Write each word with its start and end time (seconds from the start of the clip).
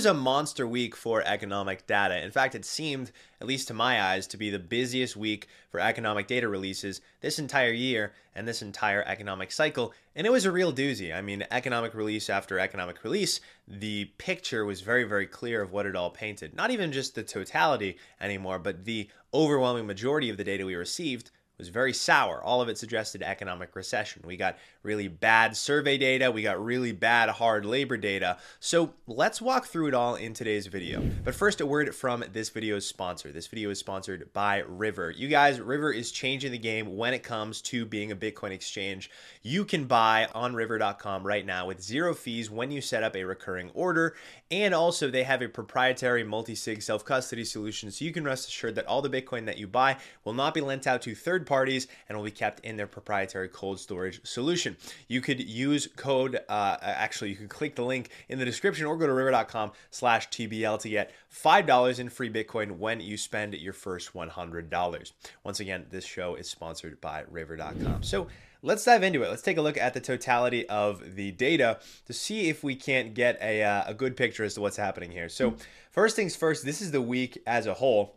was 0.00 0.06
a 0.06 0.14
monster 0.14 0.66
week 0.66 0.96
for 0.96 1.22
economic 1.26 1.86
data. 1.86 2.24
In 2.24 2.30
fact, 2.30 2.54
it 2.54 2.64
seemed, 2.64 3.12
at 3.38 3.46
least 3.46 3.68
to 3.68 3.74
my 3.74 4.00
eyes, 4.00 4.26
to 4.28 4.38
be 4.38 4.48
the 4.48 4.58
busiest 4.58 5.14
week 5.14 5.46
for 5.68 5.78
economic 5.78 6.26
data 6.26 6.48
releases 6.48 7.02
this 7.20 7.38
entire 7.38 7.70
year 7.70 8.14
and 8.34 8.48
this 8.48 8.62
entire 8.62 9.02
economic 9.06 9.52
cycle. 9.52 9.92
And 10.16 10.26
it 10.26 10.32
was 10.32 10.46
a 10.46 10.50
real 10.50 10.72
doozy. 10.72 11.14
I 11.14 11.20
mean, 11.20 11.44
economic 11.50 11.92
release 11.92 12.30
after 12.30 12.58
economic 12.58 13.04
release, 13.04 13.42
the 13.68 14.06
picture 14.16 14.64
was 14.64 14.80
very, 14.80 15.04
very 15.04 15.26
clear 15.26 15.60
of 15.60 15.70
what 15.70 15.84
it 15.84 15.94
all 15.94 16.08
painted. 16.08 16.56
Not 16.56 16.70
even 16.70 16.92
just 16.92 17.14
the 17.14 17.22
totality 17.22 17.98
anymore, 18.22 18.58
but 18.58 18.86
the 18.86 19.10
overwhelming 19.34 19.86
majority 19.86 20.30
of 20.30 20.38
the 20.38 20.44
data 20.44 20.64
we 20.64 20.76
received 20.76 21.30
was 21.60 21.68
very 21.68 21.92
sour. 21.92 22.42
All 22.42 22.60
of 22.60 22.68
it 22.68 22.78
suggested 22.78 23.22
economic 23.22 23.76
recession. 23.76 24.22
We 24.24 24.36
got 24.36 24.56
really 24.82 25.08
bad 25.08 25.56
survey 25.56 25.98
data, 25.98 26.30
we 26.30 26.42
got 26.42 26.62
really 26.62 26.92
bad 26.92 27.28
hard 27.28 27.64
labor 27.66 27.96
data. 27.96 28.38
So 28.58 28.94
let's 29.06 29.42
walk 29.42 29.66
through 29.66 29.88
it 29.88 29.94
all 29.94 30.14
in 30.14 30.32
today's 30.32 30.66
video. 30.66 31.02
But 31.22 31.34
first, 31.34 31.60
a 31.60 31.66
word 31.66 31.94
from 31.94 32.24
this 32.32 32.48
video's 32.48 32.86
sponsor. 32.86 33.30
This 33.30 33.46
video 33.46 33.70
is 33.70 33.78
sponsored 33.78 34.32
by 34.32 34.64
River. 34.66 35.10
You 35.10 35.28
guys, 35.28 35.60
River 35.60 35.92
is 35.92 36.10
changing 36.10 36.52
the 36.52 36.58
game 36.58 36.96
when 36.96 37.12
it 37.12 37.22
comes 37.22 37.60
to 37.62 37.84
being 37.84 38.10
a 38.10 38.16
Bitcoin 38.16 38.52
exchange. 38.52 39.10
You 39.42 39.64
can 39.64 39.84
buy 39.84 40.28
on 40.34 40.54
river.com 40.54 41.26
right 41.26 41.44
now 41.44 41.66
with 41.66 41.82
zero 41.82 42.14
fees 42.14 42.50
when 42.50 42.70
you 42.70 42.80
set 42.80 43.02
up 43.02 43.14
a 43.14 43.24
recurring 43.24 43.70
order. 43.74 44.16
And 44.50 44.74
also, 44.74 45.10
they 45.10 45.24
have 45.24 45.42
a 45.42 45.48
proprietary 45.48 46.24
multi 46.24 46.54
sig 46.54 46.82
self 46.82 47.04
custody 47.04 47.44
solution. 47.44 47.90
So 47.90 48.04
you 48.04 48.12
can 48.12 48.24
rest 48.24 48.48
assured 48.48 48.74
that 48.76 48.86
all 48.86 49.02
the 49.02 49.10
Bitcoin 49.10 49.44
that 49.46 49.58
you 49.58 49.66
buy 49.66 49.98
will 50.24 50.32
not 50.32 50.54
be 50.54 50.60
lent 50.60 50.86
out 50.86 51.02
to 51.02 51.14
third 51.14 51.46
parties 51.50 51.88
and 52.08 52.16
will 52.16 52.24
be 52.24 52.30
kept 52.30 52.64
in 52.64 52.76
their 52.76 52.86
proprietary 52.86 53.48
cold 53.48 53.80
storage 53.80 54.24
solution. 54.24 54.76
You 55.08 55.20
could 55.20 55.40
use 55.42 55.88
code, 55.96 56.38
uh, 56.48 56.76
actually, 56.80 57.30
you 57.30 57.36
could 57.36 57.50
click 57.50 57.74
the 57.74 57.84
link 57.84 58.10
in 58.28 58.38
the 58.38 58.44
description 58.44 58.86
or 58.86 58.96
go 58.96 59.08
to 59.08 59.12
river.com 59.12 59.72
slash 59.90 60.28
TBL 60.30 60.78
to 60.78 60.88
get 60.88 61.10
$5 61.34 61.98
in 61.98 62.08
free 62.08 62.30
Bitcoin 62.30 62.78
when 62.78 63.00
you 63.00 63.16
spend 63.16 63.54
your 63.54 63.72
first 63.72 64.14
$100. 64.14 65.12
Once 65.42 65.58
again, 65.58 65.86
this 65.90 66.04
show 66.04 66.36
is 66.36 66.48
sponsored 66.48 67.00
by 67.00 67.24
river.com. 67.28 68.04
So 68.04 68.28
let's 68.62 68.84
dive 68.84 69.02
into 69.02 69.24
it. 69.24 69.28
Let's 69.28 69.42
take 69.42 69.56
a 69.56 69.62
look 69.62 69.76
at 69.76 69.92
the 69.92 70.00
totality 70.00 70.68
of 70.68 71.16
the 71.16 71.32
data 71.32 71.80
to 72.06 72.12
see 72.12 72.48
if 72.48 72.62
we 72.62 72.76
can't 72.76 73.12
get 73.12 73.38
a, 73.42 73.64
uh, 73.64 73.84
a 73.88 73.94
good 73.94 74.16
picture 74.16 74.44
as 74.44 74.54
to 74.54 74.60
what's 74.60 74.76
happening 74.76 75.10
here. 75.10 75.28
So, 75.28 75.54
first 75.90 76.14
things 76.14 76.36
first, 76.36 76.64
this 76.64 76.80
is 76.80 76.92
the 76.92 77.02
week 77.02 77.42
as 77.44 77.66
a 77.66 77.74
whole. 77.74 78.16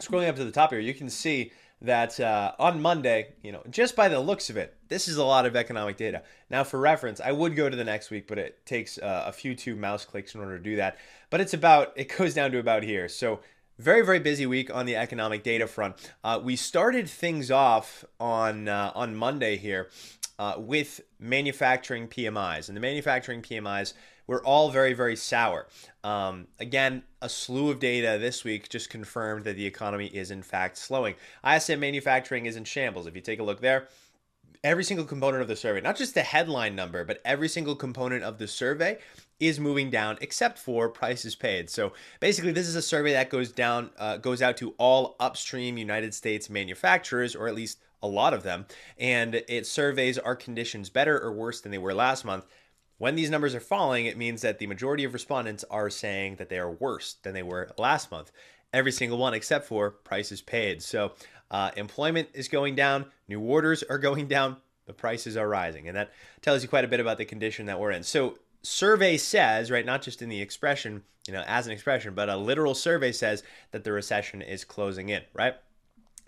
Scrolling 0.00 0.28
up 0.28 0.36
to 0.36 0.44
the 0.44 0.52
top 0.52 0.70
here, 0.70 0.78
you 0.78 0.94
can 0.94 1.10
see 1.10 1.50
that 1.80 2.18
uh, 2.18 2.52
on 2.58 2.82
Monday, 2.82 3.34
you 3.42 3.52
know, 3.52 3.62
just 3.70 3.94
by 3.94 4.08
the 4.08 4.20
looks 4.20 4.50
of 4.50 4.56
it, 4.56 4.76
this 4.88 5.06
is 5.06 5.16
a 5.16 5.24
lot 5.24 5.46
of 5.46 5.54
economic 5.54 5.96
data. 5.96 6.22
Now, 6.50 6.64
for 6.64 6.80
reference, 6.80 7.20
I 7.20 7.32
would 7.32 7.54
go 7.54 7.68
to 7.68 7.76
the 7.76 7.84
next 7.84 8.10
week, 8.10 8.26
but 8.26 8.38
it 8.38 8.64
takes 8.66 8.98
uh, 8.98 9.24
a 9.26 9.32
few 9.32 9.54
two 9.54 9.76
mouse 9.76 10.04
clicks 10.04 10.34
in 10.34 10.40
order 10.40 10.58
to 10.58 10.62
do 10.62 10.76
that. 10.76 10.98
But 11.30 11.40
it's 11.40 11.54
about, 11.54 11.92
it 11.96 12.12
goes 12.16 12.34
down 12.34 12.50
to 12.52 12.58
about 12.58 12.82
here. 12.82 13.08
So, 13.08 13.40
very 13.78 14.04
very 14.04 14.18
busy 14.18 14.44
week 14.44 14.74
on 14.74 14.86
the 14.86 14.96
economic 14.96 15.44
data 15.44 15.68
front. 15.68 16.12
Uh, 16.24 16.40
we 16.42 16.56
started 16.56 17.08
things 17.08 17.48
off 17.50 18.04
on 18.18 18.66
uh, 18.66 18.90
on 18.94 19.14
Monday 19.14 19.56
here 19.56 19.88
uh, 20.38 20.54
with 20.58 21.00
manufacturing 21.20 22.08
PMIs, 22.08 22.68
and 22.68 22.76
the 22.76 22.80
manufacturing 22.80 23.40
PMIs 23.40 23.94
were 24.28 24.44
all 24.44 24.70
very, 24.70 24.92
very 24.92 25.16
sour. 25.16 25.66
Um, 26.04 26.46
again, 26.60 27.02
a 27.20 27.28
slew 27.28 27.70
of 27.70 27.80
data 27.80 28.18
this 28.20 28.44
week 28.44 28.68
just 28.68 28.90
confirmed 28.90 29.44
that 29.44 29.56
the 29.56 29.66
economy 29.66 30.06
is 30.06 30.30
in 30.30 30.42
fact 30.42 30.78
slowing. 30.78 31.16
ISM 31.44 31.80
manufacturing 31.80 32.46
is 32.46 32.54
in 32.54 32.62
shambles. 32.62 33.08
If 33.08 33.16
you 33.16 33.20
take 33.20 33.40
a 33.40 33.42
look 33.42 33.60
there, 33.60 33.88
every 34.62 34.84
single 34.84 35.06
component 35.06 35.42
of 35.42 35.48
the 35.48 35.56
survey, 35.56 35.80
not 35.80 35.96
just 35.96 36.14
the 36.14 36.22
headline 36.22 36.76
number, 36.76 37.04
but 37.04 37.20
every 37.24 37.48
single 37.48 37.74
component 37.74 38.22
of 38.22 38.38
the 38.38 38.46
survey 38.46 38.98
is 39.40 39.58
moving 39.58 39.88
down 39.88 40.18
except 40.20 40.58
for 40.58 40.88
prices 40.88 41.34
paid. 41.34 41.70
So 41.70 41.92
basically, 42.20 42.52
this 42.52 42.68
is 42.68 42.76
a 42.76 42.82
survey 42.82 43.12
that 43.12 43.30
goes 43.30 43.50
down, 43.50 43.90
uh, 43.98 44.18
goes 44.18 44.42
out 44.42 44.56
to 44.58 44.74
all 44.78 45.16
upstream 45.20 45.78
United 45.78 46.12
States 46.12 46.50
manufacturers, 46.50 47.34
or 47.34 47.48
at 47.48 47.54
least 47.54 47.78
a 48.02 48.08
lot 48.08 48.34
of 48.34 48.42
them, 48.42 48.66
and 48.98 49.34
it 49.48 49.66
surveys 49.66 50.18
are 50.18 50.36
conditions 50.36 50.88
better 50.88 51.18
or 51.20 51.32
worse 51.32 51.60
than 51.60 51.72
they 51.72 51.78
were 51.78 51.94
last 51.94 52.24
month. 52.24 52.44
When 52.98 53.14
these 53.14 53.30
numbers 53.30 53.54
are 53.54 53.60
falling, 53.60 54.06
it 54.06 54.18
means 54.18 54.42
that 54.42 54.58
the 54.58 54.66
majority 54.66 55.04
of 55.04 55.14
respondents 55.14 55.64
are 55.70 55.88
saying 55.88 56.36
that 56.36 56.48
they 56.48 56.58
are 56.58 56.70
worse 56.70 57.14
than 57.22 57.32
they 57.32 57.44
were 57.44 57.70
last 57.78 58.10
month. 58.10 58.32
Every 58.72 58.92
single 58.92 59.18
one 59.18 59.34
except 59.34 59.66
for 59.66 59.90
prices 59.90 60.42
paid. 60.42 60.82
So 60.82 61.12
uh, 61.50 61.70
employment 61.76 62.28
is 62.34 62.48
going 62.48 62.74
down, 62.74 63.06
new 63.28 63.40
orders 63.40 63.82
are 63.84 63.98
going 63.98 64.26
down, 64.26 64.56
the 64.86 64.92
prices 64.92 65.36
are 65.36 65.48
rising. 65.48 65.86
And 65.86 65.96
that 65.96 66.10
tells 66.42 66.62
you 66.62 66.68
quite 66.68 66.84
a 66.84 66.88
bit 66.88 67.00
about 67.00 67.18
the 67.18 67.24
condition 67.24 67.66
that 67.66 67.78
we're 67.78 67.92
in. 67.92 68.02
So 68.02 68.38
survey 68.62 69.16
says, 69.16 69.70
right, 69.70 69.86
not 69.86 70.02
just 70.02 70.20
in 70.20 70.28
the 70.28 70.42
expression, 70.42 71.04
you 71.26 71.32
know, 71.32 71.44
as 71.46 71.66
an 71.66 71.72
expression, 71.72 72.14
but 72.14 72.28
a 72.28 72.36
literal 72.36 72.74
survey 72.74 73.12
says 73.12 73.42
that 73.70 73.84
the 73.84 73.92
recession 73.92 74.42
is 74.42 74.64
closing 74.64 75.08
in, 75.08 75.22
right? 75.32 75.54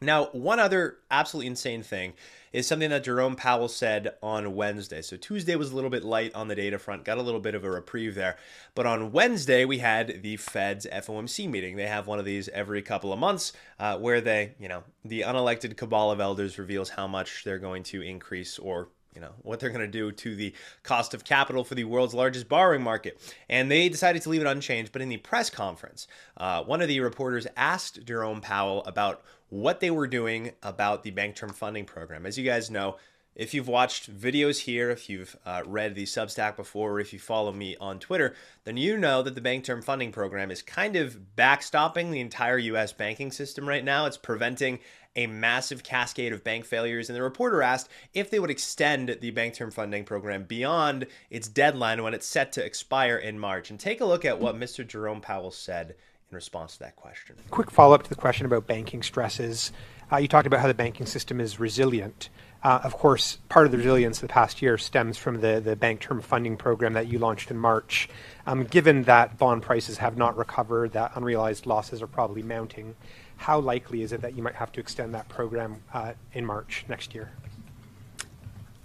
Now, 0.01 0.27
one 0.27 0.59
other 0.59 0.97
absolutely 1.11 1.49
insane 1.49 1.83
thing 1.83 2.15
is 2.53 2.67
something 2.67 2.91
that 2.91 3.05
Jerome 3.05 3.37
Powell 3.37 3.69
said 3.69 4.15
on 4.23 4.55
Wednesday. 4.55 5.03
So 5.03 5.17
Tuesday 5.17 5.55
was 5.57 5.71
a 5.71 5.75
little 5.75 5.91
bit 5.91 6.03
light 6.03 6.35
on 6.35 6.49
the 6.49 6.55
data 6.55 6.79
front, 6.79 7.05
got 7.05 7.19
a 7.19 7.23
little 7.23 7.41
bit 7.41 7.55
of 7.55 7.65
a 7.65 7.71
reprieve 7.71 8.15
there. 8.15 8.37
But 8.75 8.87
on 8.87 9.13
Wednesday, 9.13 9.65
we 9.65 9.79
had 9.79 10.23
the 10.23 10.37
Fed's 10.37 10.87
FOMC 10.87 11.49
meeting. 11.49 11.77
They 11.77 11.87
have 11.87 12.07
one 12.07 12.19
of 12.19 12.25
these 12.25 12.49
every 12.49 12.83
couple 12.83 13.13
of 13.13 13.19
months 13.19 13.53
uh, 13.79 13.99
where 13.99 14.21
they, 14.21 14.55
you 14.59 14.69
know, 14.69 14.83
the 15.05 15.21
unelected 15.21 15.77
cabal 15.77 16.11
of 16.11 16.21
elders 16.21 16.59
reveals 16.59 16.91
how 16.91 17.07
much 17.07 17.45
they're 17.45 17.59
going 17.59 17.83
to 17.85 18.03
increase 18.03 18.59
or 18.59 18.89
you 19.15 19.21
know 19.21 19.33
what 19.43 19.59
they're 19.59 19.71
going 19.71 19.81
to 19.81 19.89
do 19.89 20.13
to 20.13 20.37
the 20.37 20.55
cost 20.85 21.15
of 21.15 21.25
capital 21.25 21.65
for 21.65 21.75
the 21.75 21.83
world's 21.83 22.15
largest 22.15 22.49
borrowing 22.49 22.81
market 22.81 23.21
and 23.49 23.69
they 23.69 23.89
decided 23.89 24.23
to 24.23 24.29
leave 24.29 24.41
it 24.41 24.47
unchanged 24.47 24.93
but 24.93 25.03
in 25.03 25.09
the 25.09 25.17
press 25.17 25.51
conference 25.51 26.07
uh, 26.37 26.63
one 26.63 26.81
of 26.81 26.87
the 26.87 27.01
reporters 27.01 27.45
asked 27.57 28.05
jerome 28.07 28.41
powell 28.41 28.85
about 28.87 29.23
what 29.51 29.81
they 29.81 29.91
were 29.91 30.07
doing 30.07 30.53
about 30.63 31.03
the 31.03 31.11
bank 31.11 31.37
term 31.37 31.51
funding 31.51 31.85
program. 31.85 32.25
As 32.25 32.39
you 32.39 32.45
guys 32.45 32.71
know, 32.71 32.97
if 33.37 33.55
you've 33.55 33.69
watched 33.69 34.13
videos 34.13 34.59
here, 34.59 34.91
if 34.91 35.09
you've 35.09 35.37
uh, 35.47 35.63
read 35.65 35.95
the 35.95 36.03
Substack 36.03 36.57
before, 36.57 36.93
or 36.93 37.01
if 37.01 37.13
you 37.13 37.19
follow 37.19 37.53
me 37.53 37.77
on 37.81 37.99
Twitter, 37.99 38.35
then 38.65 38.77
you 38.77 38.97
know 38.97 39.23
that 39.23 39.35
the 39.35 39.41
Bank 39.41 39.65
Term 39.65 39.83
Funding 39.83 40.11
Program 40.13 40.51
is 40.51 40.63
kind 40.63 40.97
of 40.97 41.19
backstopping 41.37 42.11
the 42.11 42.21
entire 42.21 42.59
US 42.59 42.93
banking 42.93 43.31
system 43.31 43.69
right 43.69 43.85
now. 43.85 44.07
It's 44.07 44.17
preventing 44.17 44.81
a 45.17 45.27
massive 45.27 45.83
cascade 45.83 46.33
of 46.33 46.45
bank 46.45 46.65
failures. 46.65 47.09
And 47.09 47.17
the 47.17 47.23
reporter 47.23 47.63
asked 47.63 47.89
if 48.15 48.31
they 48.31 48.39
would 48.39 48.51
extend 48.51 49.17
the 49.21 49.31
Bank 49.31 49.55
Term 49.55 49.71
Funding 49.71 50.05
Program 50.05 50.45
beyond 50.45 51.07
its 51.31 51.49
deadline 51.49 52.03
when 52.03 52.15
it's 52.15 52.27
set 52.27 52.53
to 52.53 52.65
expire 52.65 53.17
in 53.17 53.39
March. 53.39 53.71
And 53.71 53.79
take 53.79 54.01
a 54.01 54.07
look 54.07 54.25
at 54.25 54.41
what 54.41 54.57
Mr. 54.57 54.87
Jerome 54.87 55.21
Powell 55.21 55.51
said 55.51 55.95
in 56.31 56.37
response 56.37 56.75
to 56.75 56.81
that 56.81 56.97
question. 56.97 57.37
Quick 57.51 57.71
follow 57.71 57.95
up 57.95 58.05
to 58.05 58.09
the 58.09 58.15
question 58.15 58.47
about 58.47 58.67
banking 58.67 59.03
stresses. 59.03 59.73
Uh, 60.13 60.19
you 60.19 60.29
talked 60.29 60.47
about 60.47 60.61
how 60.61 60.69
the 60.69 60.75
banking 60.75 61.07
system 61.07 61.41
is 61.41 61.59
resilient. 61.59 62.29
Uh, 62.63 62.79
of 62.85 62.93
course, 62.95 63.39
part 63.49 63.67
of 63.67 63.73
the 63.73 63.79
resilience 63.79 64.19
of 64.19 64.29
the 64.29 64.33
past 64.33 64.61
year 64.63 64.77
stems 64.79 65.17
from 65.17 65.41
the, 65.41 65.61
the 65.61 65.75
bank 65.75 66.01
term 66.01 66.21
funding 66.21 66.57
program 66.57 66.93
that 66.93 67.09
you 67.09 67.19
launched 67.19 67.51
in 67.51 67.59
March. 67.59 68.09
Um, 68.47 68.65
given 68.65 69.05
that 69.05 69.39
bond 69.39 69.63
prices 69.63 69.99
have 69.99 70.17
not 70.17 70.37
recovered, 70.37 70.93
that 70.93 71.13
unrealized 71.17 71.67
losses 71.67 72.03
are 72.03 72.07
probably 72.07 72.43
mounting, 72.43 72.95
how 73.37 73.59
likely 73.59 74.03
is 74.03 74.13
it 74.13 74.21
that 74.21 74.37
you 74.37 74.43
might 74.43 74.55
have 74.55 74.71
to 74.73 74.81
extend 74.81 75.15
that 75.15 75.29
program 75.29 75.83
uh, 75.93 76.13
in 76.33 76.45
March 76.45 76.85
next 76.89 77.15
year? 77.15 77.33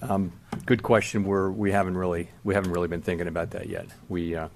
Um, 0.02 0.32
good 0.66 0.82
question. 0.82 1.26
We're, 1.26 1.52
we 1.52 1.72
haven't 1.72 1.98
really 1.98 2.30
we 2.44 2.54
haven't 2.54 2.72
really 2.72 2.88
been 2.88 3.02
thinking 3.02 3.28
about 3.28 3.52
that 3.52 3.68
yet. 3.68 3.88
We, 4.08 4.36
uh, 4.36 4.48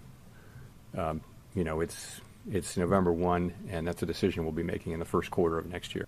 um, 0.96 1.22
you 1.54 1.64
know, 1.64 1.82
it's 1.82 2.22
it's 2.52 2.78
November 2.78 3.12
1, 3.12 3.54
and 3.70 3.88
that's 3.88 4.02
a 4.04 4.06
decision 4.06 4.44
we'll 4.44 4.52
be 4.52 4.64
making 4.64 4.94
in 4.94 5.00
the 5.00 5.06
first 5.06 5.32
quarter 5.32 5.58
of 5.58 5.66
next 5.66 5.96
year. 5.96 6.08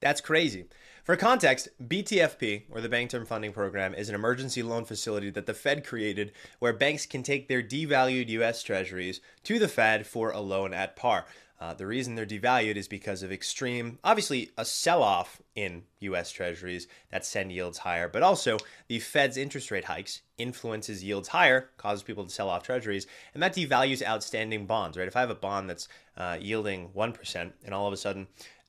That's 0.00 0.20
crazy. 0.20 0.66
For 1.04 1.16
context, 1.16 1.68
BTFP, 1.80 2.64
or 2.70 2.80
the 2.80 2.88
Bank 2.88 3.10
Term 3.10 3.24
Funding 3.24 3.52
Program, 3.52 3.94
is 3.94 4.08
an 4.08 4.14
emergency 4.14 4.62
loan 4.62 4.84
facility 4.84 5.30
that 5.30 5.46
the 5.46 5.54
Fed 5.54 5.84
created 5.84 6.32
where 6.58 6.72
banks 6.72 7.06
can 7.06 7.22
take 7.22 7.46
their 7.46 7.62
devalued 7.62 8.28
US 8.30 8.62
Treasuries 8.62 9.20
to 9.44 9.58
the 9.58 9.68
Fed 9.68 10.06
for 10.06 10.30
a 10.32 10.40
loan 10.40 10.74
at 10.74 10.96
par. 10.96 11.26
Uh, 11.58 11.72
the 11.72 11.86
reason 11.86 12.14
they're 12.14 12.26
devalued 12.26 12.76
is 12.76 12.86
because 12.86 13.22
of 13.22 13.32
extreme, 13.32 13.98
obviously, 14.04 14.50
a 14.58 14.64
sell 14.64 15.02
off 15.02 15.40
in 15.54 15.84
US 16.00 16.30
Treasuries 16.30 16.86
that 17.10 17.24
send 17.24 17.50
yields 17.50 17.78
higher, 17.78 18.08
but 18.08 18.22
also 18.22 18.58
the 18.88 18.98
Fed's 18.98 19.38
interest 19.38 19.70
rate 19.70 19.84
hikes 19.84 20.20
influences 20.36 21.02
yields 21.02 21.28
higher, 21.28 21.70
causes 21.78 22.02
people 22.02 22.24
to 22.24 22.30
sell 22.30 22.50
off 22.50 22.62
Treasuries, 22.62 23.06
and 23.32 23.42
that 23.42 23.54
devalues 23.54 24.06
outstanding 24.06 24.66
bonds, 24.66 24.98
right? 24.98 25.08
If 25.08 25.16
I 25.16 25.20
have 25.20 25.30
a 25.30 25.34
bond 25.34 25.70
that's 25.70 25.88
uh, 26.16 26.36
yielding 26.38 26.90
1%, 26.90 27.52
and 27.64 27.74
all 27.74 27.86
of 27.86 27.92
a 27.92 27.96
sudden 27.96 28.26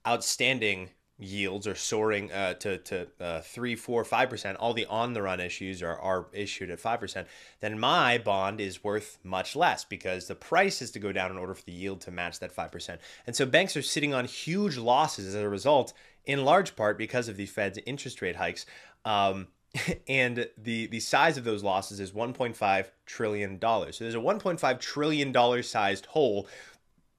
outstanding 0.08 0.90
yields 1.20 1.66
are 1.66 1.76
soaring 1.76 2.32
uh, 2.32 2.54
to 2.56 2.78
to 2.78 3.08
uh, 3.20 3.42
three, 3.42 3.76
four, 3.76 4.04
five 4.04 4.30
percent. 4.30 4.58
All 4.58 4.74
the 4.74 4.86
on 4.86 5.14
the 5.14 5.22
run 5.22 5.40
issues 5.40 5.82
are 5.82 6.00
are 6.00 6.28
issued 6.34 6.70
at 6.70 6.80
five 6.80 7.00
percent. 7.00 7.28
Then 7.60 7.80
my 7.80 8.18
bond 8.18 8.62
is 8.62 8.84
worth 8.84 9.18
much 9.24 9.56
less 9.56 9.84
because 9.84 10.28
the 10.28 10.36
price 10.36 10.80
has 10.80 10.92
to 10.92 11.00
go 11.00 11.12
down 11.12 11.32
in 11.32 11.38
order 11.38 11.54
for 11.54 11.64
the 11.64 11.72
yield 11.72 12.02
to 12.02 12.12
match 12.12 12.40
that 12.40 12.52
five 12.52 12.72
percent. 12.72 13.02
And 13.26 13.36
so 13.36 13.46
banks 13.46 13.76
are 13.76 13.82
sitting 13.82 14.14
on 14.14 14.26
huge 14.26 14.78
losses 14.78 15.34
as 15.34 15.42
a 15.42 15.50
result, 15.50 15.94
in 16.26 16.46
large 16.46 16.76
part 16.76 16.98
because 16.98 17.28
of 17.28 17.38
the 17.38 17.46
Fed's 17.46 17.80
interest 17.86 18.22
rate 18.22 18.36
hikes. 18.36 18.66
Um, 19.06 19.48
and 20.08 20.48
the 20.58 20.88
the 20.88 21.00
size 21.00 21.38
of 21.38 21.44
those 21.44 21.64
losses 21.64 22.00
is 22.00 22.12
1.5 22.12 22.86
trillion 23.06 23.58
dollars. 23.58 23.98
So 23.98 24.04
there's 24.04 24.16
a 24.16 24.20
1.5 24.20 24.80
trillion 24.80 25.32
dollar 25.32 25.64
sized 25.64 26.06
hole, 26.08 26.48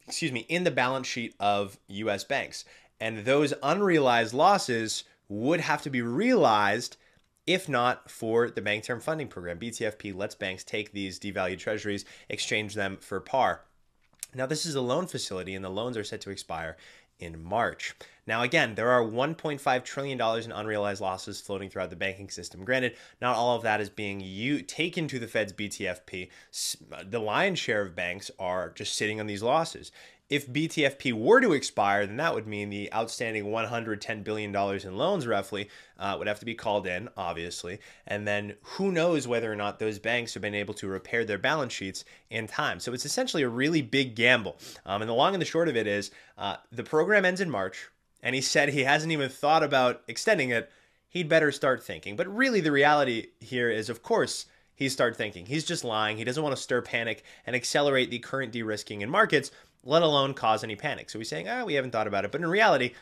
excuse 0.06 0.32
me, 0.32 0.46
in 0.48 0.64
the 0.64 0.70
balance 0.70 1.06
sheet 1.06 1.34
of 1.40 1.78
U.S. 1.88 2.24
banks, 2.24 2.64
and 3.00 3.24
those 3.24 3.54
unrealized 3.62 4.34
losses 4.34 5.04
would 5.28 5.60
have 5.60 5.82
to 5.82 5.90
be 5.90 6.02
realized 6.02 6.96
if 7.46 7.68
not 7.68 8.10
for 8.10 8.50
the 8.50 8.60
Bank 8.60 8.84
Term 8.84 9.00
Funding 9.00 9.28
Program. 9.28 9.58
BTFP 9.58 10.14
lets 10.14 10.34
banks 10.34 10.62
take 10.62 10.92
these 10.92 11.18
devalued 11.18 11.58
treasuries, 11.58 12.04
exchange 12.28 12.74
them 12.74 12.98
for 13.00 13.20
par. 13.20 13.62
Now, 14.34 14.44
this 14.44 14.66
is 14.66 14.74
a 14.74 14.82
loan 14.82 15.06
facility, 15.06 15.54
and 15.54 15.64
the 15.64 15.70
loans 15.70 15.96
are 15.96 16.04
set 16.04 16.20
to 16.22 16.30
expire 16.30 16.76
in 17.18 17.42
March. 17.42 17.94
Now, 18.26 18.42
again, 18.42 18.74
there 18.74 18.90
are 18.90 19.02
$1.5 19.02 19.84
trillion 19.84 20.20
in 20.20 20.52
unrealized 20.52 21.00
losses 21.00 21.40
floating 21.40 21.70
throughout 21.70 21.90
the 21.90 21.96
banking 21.96 22.28
system. 22.28 22.64
Granted, 22.64 22.96
not 23.20 23.36
all 23.36 23.56
of 23.56 23.62
that 23.62 23.80
is 23.80 23.88
being 23.88 24.20
u- 24.20 24.60
taken 24.60 25.08
to 25.08 25.18
the 25.18 25.26
Fed's 25.26 25.54
BTFP. 25.54 26.28
The 27.06 27.18
lion's 27.18 27.58
share 27.58 27.80
of 27.80 27.96
banks 27.96 28.30
are 28.38 28.70
just 28.70 28.94
sitting 28.94 29.18
on 29.18 29.26
these 29.26 29.42
losses 29.42 29.90
if 30.28 30.46
BTFP 30.46 31.14
were 31.14 31.40
to 31.40 31.54
expire, 31.54 32.06
then 32.06 32.18
that 32.18 32.34
would 32.34 32.46
mean 32.46 32.68
the 32.68 32.92
outstanding 32.92 33.46
$110 33.46 34.24
billion 34.24 34.54
in 34.54 34.96
loans, 34.96 35.26
roughly, 35.26 35.70
uh, 35.98 36.16
would 36.18 36.26
have 36.26 36.38
to 36.40 36.44
be 36.44 36.54
called 36.54 36.86
in, 36.86 37.08
obviously. 37.16 37.78
And 38.06 38.28
then 38.28 38.54
who 38.62 38.92
knows 38.92 39.26
whether 39.26 39.50
or 39.50 39.56
not 39.56 39.78
those 39.78 39.98
banks 39.98 40.34
have 40.34 40.42
been 40.42 40.54
able 40.54 40.74
to 40.74 40.86
repair 40.86 41.24
their 41.24 41.38
balance 41.38 41.72
sheets 41.72 42.04
in 42.28 42.46
time. 42.46 42.78
So 42.78 42.92
it's 42.92 43.06
essentially 43.06 43.42
a 43.42 43.48
really 43.48 43.80
big 43.80 44.14
gamble. 44.14 44.58
Um, 44.84 45.00
and 45.00 45.08
the 45.08 45.14
long 45.14 45.34
and 45.34 45.40
the 45.40 45.46
short 45.46 45.68
of 45.68 45.76
it 45.76 45.86
is 45.86 46.10
uh, 46.36 46.56
the 46.70 46.84
program 46.84 47.24
ends 47.24 47.40
in 47.40 47.50
March, 47.50 47.88
and 48.22 48.34
he 48.34 48.42
said 48.42 48.68
he 48.68 48.84
hasn't 48.84 49.12
even 49.12 49.30
thought 49.30 49.62
about 49.62 50.02
extending 50.08 50.50
it. 50.50 50.70
He'd 51.08 51.28
better 51.28 51.50
start 51.50 51.82
thinking. 51.82 52.16
But 52.16 52.28
really, 52.34 52.60
the 52.60 52.72
reality 52.72 53.28
here 53.40 53.70
is, 53.70 53.88
of 53.88 54.02
course, 54.02 54.44
he 54.78 54.88
start 54.88 55.16
thinking. 55.16 55.46
He's 55.46 55.64
just 55.64 55.82
lying. 55.82 56.18
He 56.18 56.24
doesn't 56.24 56.42
want 56.42 56.54
to 56.54 56.62
stir 56.62 56.82
panic 56.82 57.24
and 57.46 57.56
accelerate 57.56 58.10
the 58.10 58.20
current 58.20 58.52
de-risking 58.52 59.00
in 59.00 59.10
markets 59.10 59.50
let 59.84 60.02
alone 60.02 60.34
cause 60.34 60.64
any 60.64 60.76
panic. 60.76 61.10
So 61.10 61.18
he's 61.18 61.28
saying, 61.28 61.48
ah, 61.48 61.64
we 61.64 61.74
haven't 61.74 61.90
thought 61.90 62.06
about 62.06 62.24
it. 62.24 62.32
But 62.32 62.40
in 62.40 62.48
reality, 62.48 62.92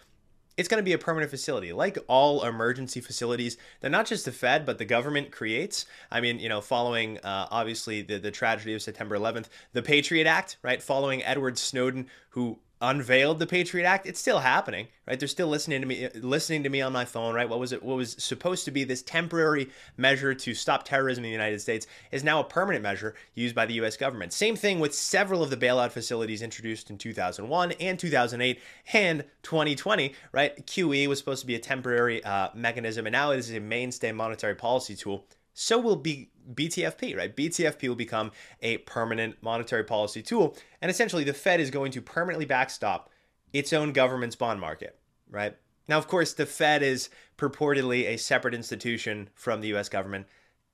it's 0.56 0.68
going 0.68 0.80
to 0.80 0.84
be 0.84 0.92
a 0.92 0.98
permanent 0.98 1.30
facility. 1.30 1.72
Like 1.72 1.98
all 2.08 2.44
emergency 2.44 3.00
facilities 3.00 3.56
that 3.80 3.90
not 3.90 4.06
just 4.06 4.24
the 4.24 4.32
Fed, 4.32 4.64
but 4.64 4.78
the 4.78 4.84
government 4.84 5.30
creates. 5.30 5.84
I 6.10 6.20
mean, 6.20 6.38
you 6.38 6.48
know, 6.48 6.60
following 6.60 7.18
uh, 7.18 7.48
obviously 7.50 8.02
the, 8.02 8.18
the 8.18 8.30
tragedy 8.30 8.74
of 8.74 8.82
September 8.82 9.18
11th, 9.18 9.46
the 9.72 9.82
Patriot 9.82 10.26
Act, 10.26 10.56
right? 10.62 10.82
Following 10.82 11.22
Edward 11.22 11.58
Snowden, 11.58 12.08
who 12.30 12.58
unveiled 12.80 13.38
the 13.38 13.46
Patriot 13.46 13.86
Act, 13.86 14.06
it's 14.06 14.20
still 14.20 14.40
happening, 14.40 14.88
right? 15.06 15.18
They're 15.18 15.28
still 15.28 15.48
listening 15.48 15.80
to 15.80 15.86
me, 15.86 16.08
listening 16.14 16.62
to 16.64 16.68
me 16.68 16.82
on 16.82 16.92
my 16.92 17.04
phone, 17.04 17.34
right? 17.34 17.48
What 17.48 17.58
was 17.58 17.72
it? 17.72 17.82
What 17.82 17.96
was 17.96 18.12
supposed 18.22 18.64
to 18.66 18.70
be 18.70 18.84
this 18.84 19.02
temporary 19.02 19.70
measure 19.96 20.34
to 20.34 20.54
stop 20.54 20.84
terrorism 20.84 21.24
in 21.24 21.30
the 21.30 21.32
United 21.32 21.60
States 21.60 21.86
is 22.12 22.22
now 22.22 22.40
a 22.40 22.44
permanent 22.44 22.82
measure 22.82 23.14
used 23.34 23.54
by 23.54 23.66
the 23.66 23.74
U.S. 23.74 23.96
government. 23.96 24.32
Same 24.32 24.56
thing 24.56 24.78
with 24.78 24.94
several 24.94 25.42
of 25.42 25.50
the 25.50 25.56
bailout 25.56 25.92
facilities 25.92 26.42
introduced 26.42 26.90
in 26.90 26.98
2001 26.98 27.72
and 27.72 27.98
2008 27.98 28.60
and 28.92 29.24
2020, 29.42 30.12
right? 30.32 30.66
QE 30.66 31.06
was 31.06 31.18
supposed 31.18 31.40
to 31.40 31.46
be 31.46 31.54
a 31.54 31.60
temporary 31.60 32.22
uh, 32.24 32.48
mechanism, 32.54 33.06
and 33.06 33.12
now 33.12 33.30
it 33.30 33.38
is 33.38 33.50
a 33.52 33.60
mainstay 33.60 34.12
monetary 34.12 34.54
policy 34.54 34.94
tool 34.94 35.24
so 35.58 35.78
will 35.78 35.96
be 35.96 36.28
BTFP, 36.52 37.16
right? 37.16 37.34
BTFP 37.34 37.88
will 37.88 37.96
become 37.96 38.30
a 38.60 38.76
permanent 38.78 39.42
monetary 39.42 39.84
policy 39.84 40.20
tool. 40.20 40.54
And 40.82 40.90
essentially, 40.90 41.24
the 41.24 41.32
Fed 41.32 41.60
is 41.60 41.70
going 41.70 41.92
to 41.92 42.02
permanently 42.02 42.44
backstop 42.44 43.08
its 43.54 43.72
own 43.72 43.92
government's 43.92 44.36
bond 44.36 44.60
market, 44.60 44.98
right? 45.30 45.56
Now, 45.88 45.96
of 45.96 46.08
course, 46.08 46.34
the 46.34 46.44
Fed 46.44 46.82
is 46.82 47.08
purportedly 47.38 48.04
a 48.06 48.18
separate 48.18 48.52
institution 48.52 49.30
from 49.34 49.62
the 49.62 49.74
US 49.74 49.88
government. 49.88 50.26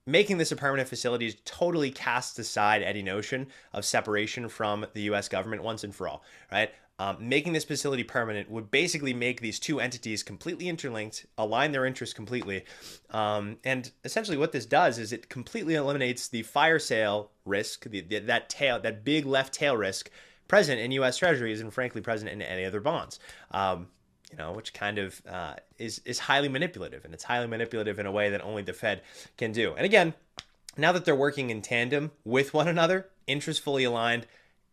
Making 0.05 0.37
this 0.37 0.51
a 0.51 0.57
permanent 0.57 0.89
facility 0.89 1.31
totally 1.45 1.89
casts 1.89 2.37
aside 2.37 2.83
any 2.83 3.01
notion 3.01 3.47
of 3.71 3.85
separation 3.85 4.49
from 4.49 4.85
the 4.93 5.03
US 5.03 5.29
government 5.29 5.63
once 5.63 5.85
and 5.85 5.95
for 5.95 6.09
all, 6.09 6.23
right? 6.51 6.71
Um, 6.99 7.17
making 7.27 7.53
this 7.53 7.63
facility 7.63 8.03
permanent 8.03 8.51
would 8.51 8.69
basically 8.69 9.15
make 9.15 9.41
these 9.41 9.59
two 9.59 9.79
entities 9.79 10.21
completely 10.21 10.69
interlinked, 10.69 11.25
align 11.39 11.71
their 11.71 11.85
interests 11.85 12.13
completely. 12.13 12.65
Um, 13.09 13.57
and 13.63 13.91
essentially, 14.03 14.37
what 14.37 14.51
this 14.51 14.67
does 14.67 14.99
is 14.99 15.11
it 15.11 15.27
completely 15.27 15.73
eliminates 15.73 16.27
the 16.27 16.43
fire 16.43 16.77
sale 16.77 17.31
risk, 17.45 17.89
the, 17.89 18.01
the, 18.01 18.19
that 18.19 18.47
tail, 18.47 18.79
that 18.79 19.03
big 19.03 19.25
left 19.25 19.53
tail 19.53 19.75
risk 19.75 20.11
present 20.47 20.79
in 20.79 20.91
U.S. 20.91 21.17
Treasuries 21.17 21.61
and 21.61 21.73
frankly 21.73 21.99
present 21.99 22.29
in 22.29 22.43
any 22.43 22.63
other 22.63 22.79
bonds. 22.79 23.19
Um, 23.49 23.87
you 24.31 24.37
know, 24.37 24.51
which 24.51 24.73
kind 24.73 24.97
of 24.97 25.21
uh, 25.27 25.55
is 25.77 25.99
is 26.05 26.19
highly 26.19 26.49
manipulative, 26.49 27.05
and 27.05 27.13
it's 27.13 27.23
highly 27.23 27.47
manipulative 27.47 27.99
in 27.99 28.05
a 28.05 28.11
way 28.11 28.29
that 28.29 28.41
only 28.41 28.61
the 28.63 28.73
Fed 28.73 29.01
can 29.37 29.51
do. 29.51 29.73
And 29.73 29.85
again, 29.85 30.13
now 30.77 30.91
that 30.91 31.05
they're 31.05 31.15
working 31.15 31.49
in 31.49 31.61
tandem 31.61 32.11
with 32.23 32.53
one 32.53 32.67
another, 32.67 33.09
interests 33.27 33.61
fully 33.63 33.83
aligned 33.83 34.25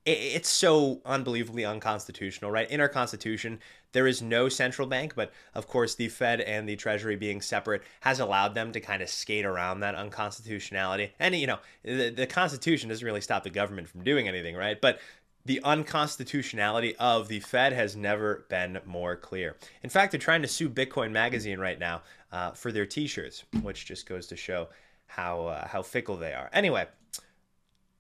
it's 0.07 0.49
so 0.49 1.01
unbelievably 1.05 1.65
unconstitutional, 1.65 2.51
right? 2.51 2.71
In 2.71 2.81
our 2.81 2.89
Constitution, 2.89 3.59
there 3.93 4.07
is 4.07 4.23
no 4.23 4.49
central 4.49 4.89
bank, 4.89 5.15
but 5.15 5.33
of 5.55 5.67
course, 5.67 5.95
the 5.95 6.09
Fed 6.09 6.41
and 6.41 6.69
the 6.69 6.77
Treasury 6.77 7.17
being 7.17 7.41
separate 7.41 7.83
has 8.01 8.21
allowed 8.21 8.55
them 8.55 8.73
to 8.73 8.81
kind 8.81 9.03
of 9.03 9.09
skate 9.09 9.45
around 9.45 9.81
that 9.81 9.95
unconstitutionality. 9.95 11.13
And, 11.19 11.35
you 11.35 11.47
know, 11.47 11.59
the, 11.83 12.11
the 12.11 12.27
Constitution 12.27 12.89
doesn't 12.89 13.05
really 13.05 13.21
stop 13.21 13.43
the 13.43 13.51
government 13.51 13.89
from 13.89 14.03
doing 14.03 14.27
anything, 14.27 14.57
right? 14.57 14.81
But 14.81 15.01
the 15.45 15.61
unconstitutionality 15.65 16.97
of 16.97 17.29
the 17.29 17.41
Fed 17.41 17.73
has 17.73 17.97
never 17.97 18.47
been 18.49 18.79
more 18.85 19.17
clear. 19.17 19.57
In 19.83 19.91
fact, 19.91 20.13
they're 20.13 20.21
trying 20.21 20.43
to 20.43 20.49
sue 20.49 20.69
Bitcoin 20.69 21.11
Magazine 21.13 21.59
right 21.59 21.79
now 21.79 22.03
uh, 22.33 22.53
for 22.53 22.73
their 22.73 22.87
T-shirts, 22.87 23.45
which 23.63 23.87
just 23.87 24.09
goes 24.09 24.27
to 24.29 24.37
show 24.37 24.69
how 25.07 25.47
uh, 25.47 25.67
how 25.67 25.83
fickle 25.83 26.17
they 26.17 26.33
are. 26.33 26.49
Anyway, 26.53 26.87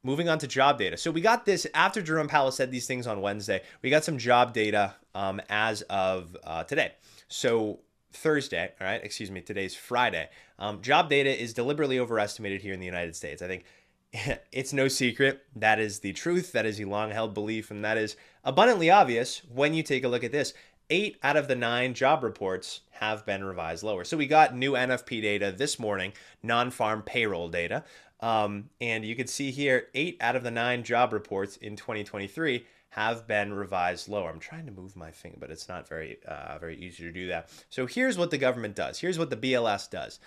moving 0.02 0.28
on 0.28 0.38
to 0.38 0.46
job 0.46 0.78
data. 0.78 0.96
So 0.96 1.10
we 1.10 1.20
got 1.20 1.44
this 1.44 1.66
after 1.74 2.02
Jerome 2.02 2.28
Powell 2.28 2.52
said 2.52 2.70
these 2.70 2.86
things 2.86 3.06
on 3.06 3.20
Wednesday. 3.20 3.62
We 3.82 3.90
got 3.90 4.04
some 4.04 4.18
job 4.18 4.52
data 4.52 4.94
um, 5.14 5.40
as 5.48 5.82
of 5.82 6.36
uh, 6.44 6.64
today. 6.64 6.92
So 7.28 7.80
Thursday, 8.12 8.72
all 8.80 8.86
right, 8.86 9.02
excuse 9.04 9.30
me, 9.30 9.40
today's 9.40 9.74
Friday. 9.74 10.28
Um, 10.58 10.82
job 10.82 11.08
data 11.08 11.30
is 11.30 11.54
deliberately 11.54 11.98
overestimated 11.98 12.60
here 12.62 12.74
in 12.74 12.80
the 12.80 12.86
United 12.86 13.14
States. 13.14 13.42
I 13.42 13.46
think 13.46 13.64
it's 14.52 14.72
no 14.72 14.88
secret 14.88 15.42
that 15.56 15.78
is 15.78 16.00
the 16.00 16.12
truth. 16.12 16.52
That 16.52 16.66
is 16.66 16.80
a 16.80 16.84
long 16.84 17.10
held 17.10 17.34
belief, 17.34 17.70
and 17.70 17.84
that 17.84 17.98
is 17.98 18.16
abundantly 18.44 18.90
obvious 18.90 19.42
when 19.52 19.74
you 19.74 19.82
take 19.82 20.04
a 20.04 20.08
look 20.08 20.24
at 20.24 20.32
this. 20.32 20.54
Eight 20.92 21.18
out 21.22 21.36
of 21.36 21.46
the 21.46 21.54
nine 21.54 21.94
job 21.94 22.24
reports 22.24 22.80
have 22.90 23.24
been 23.24 23.44
revised 23.44 23.84
lower. 23.84 24.02
So 24.02 24.16
we 24.16 24.26
got 24.26 24.56
new 24.56 24.72
NFP 24.72 25.22
data 25.22 25.54
this 25.56 25.78
morning, 25.78 26.12
non 26.42 26.72
farm 26.72 27.02
payroll 27.02 27.48
data. 27.48 27.84
Um, 28.20 28.70
and 28.80 29.04
you 29.04 29.16
can 29.16 29.26
see 29.26 29.50
here, 29.50 29.88
eight 29.94 30.18
out 30.20 30.36
of 30.36 30.42
the 30.42 30.50
nine 30.50 30.84
job 30.84 31.12
reports 31.12 31.56
in 31.56 31.76
2023 31.76 32.64
have 32.90 33.26
been 33.26 33.52
revised 33.52 34.08
lower. 34.08 34.28
I'm 34.28 34.40
trying 34.40 34.66
to 34.66 34.72
move 34.72 34.96
my 34.96 35.10
finger, 35.10 35.38
but 35.40 35.50
it's 35.50 35.68
not 35.68 35.88
very 35.88 36.18
uh, 36.26 36.58
very 36.58 36.76
easy 36.76 37.04
to 37.04 37.12
do 37.12 37.28
that. 37.28 37.48
So 37.70 37.86
here's 37.86 38.18
what 38.18 38.30
the 38.30 38.38
government 38.38 38.74
does. 38.74 38.98
Here's 38.98 39.18
what 39.18 39.30
the 39.30 39.36
BLS 39.36 39.88
does. 39.88 40.18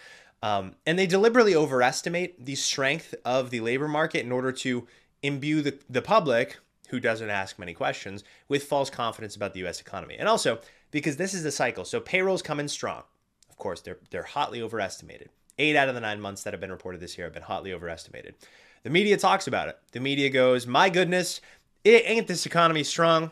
Um, 0.42 0.76
and 0.86 1.00
they 1.00 1.08
deliberately 1.08 1.56
overestimate 1.56 2.46
the 2.46 2.56
strength 2.56 3.16
of 3.24 3.50
the 3.50 3.62
labor 3.62 3.88
market 3.88 4.26
in 4.26 4.32
order 4.32 4.52
to 4.52 4.88
imbue 5.22 5.62
the, 5.62 5.78
the 5.90 6.02
public, 6.02 6.58
who 6.90 7.00
doesn't 7.00 7.30
ask 7.30 7.58
many 7.58 7.74
questions, 7.74 8.24
with 8.50 8.66
false 8.66 8.90
confidence 8.90 9.36
about 9.38 9.54
the 9.54 9.62
U.S. 9.62 9.80
economy. 9.80 10.16
And 10.20 10.28
also 10.28 10.60
because 10.92 11.18
this 11.18 11.34
is 11.34 11.44
the 11.44 11.52
cycle. 11.52 11.86
So 11.86 12.00
payrolls 12.00 12.42
come 12.42 12.60
in 12.60 12.68
strong. 12.68 13.04
Of 13.50 13.58
course, 13.58 13.82
they're, 13.82 14.00
they're 14.10 14.24
hotly 14.24 14.62
overestimated. 14.62 15.30
Eight 15.60 15.76
out 15.76 15.90
of 15.90 15.96
the 15.96 16.02
nine 16.02 16.20
months 16.20 16.44
that 16.44 16.54
have 16.54 16.62
been 16.62 16.72
reported 16.72 17.00
this 17.00 17.18
year 17.18 17.28
have 17.28 17.34
been 17.34 17.44
hotly 17.44 17.74
overestimated. 17.74 18.36
The 18.84 18.90
media 18.90 19.18
talks 19.18 19.48
about 19.48 19.70
it. 19.70 19.78
The 19.92 20.00
media 20.00 20.30
goes, 20.30 20.68
my 20.68 20.90
goodness, 20.90 21.42
it 21.84 22.04
ain't 22.06 22.28
this 22.28 22.46
economy 22.46 22.84
strong. 22.84 23.32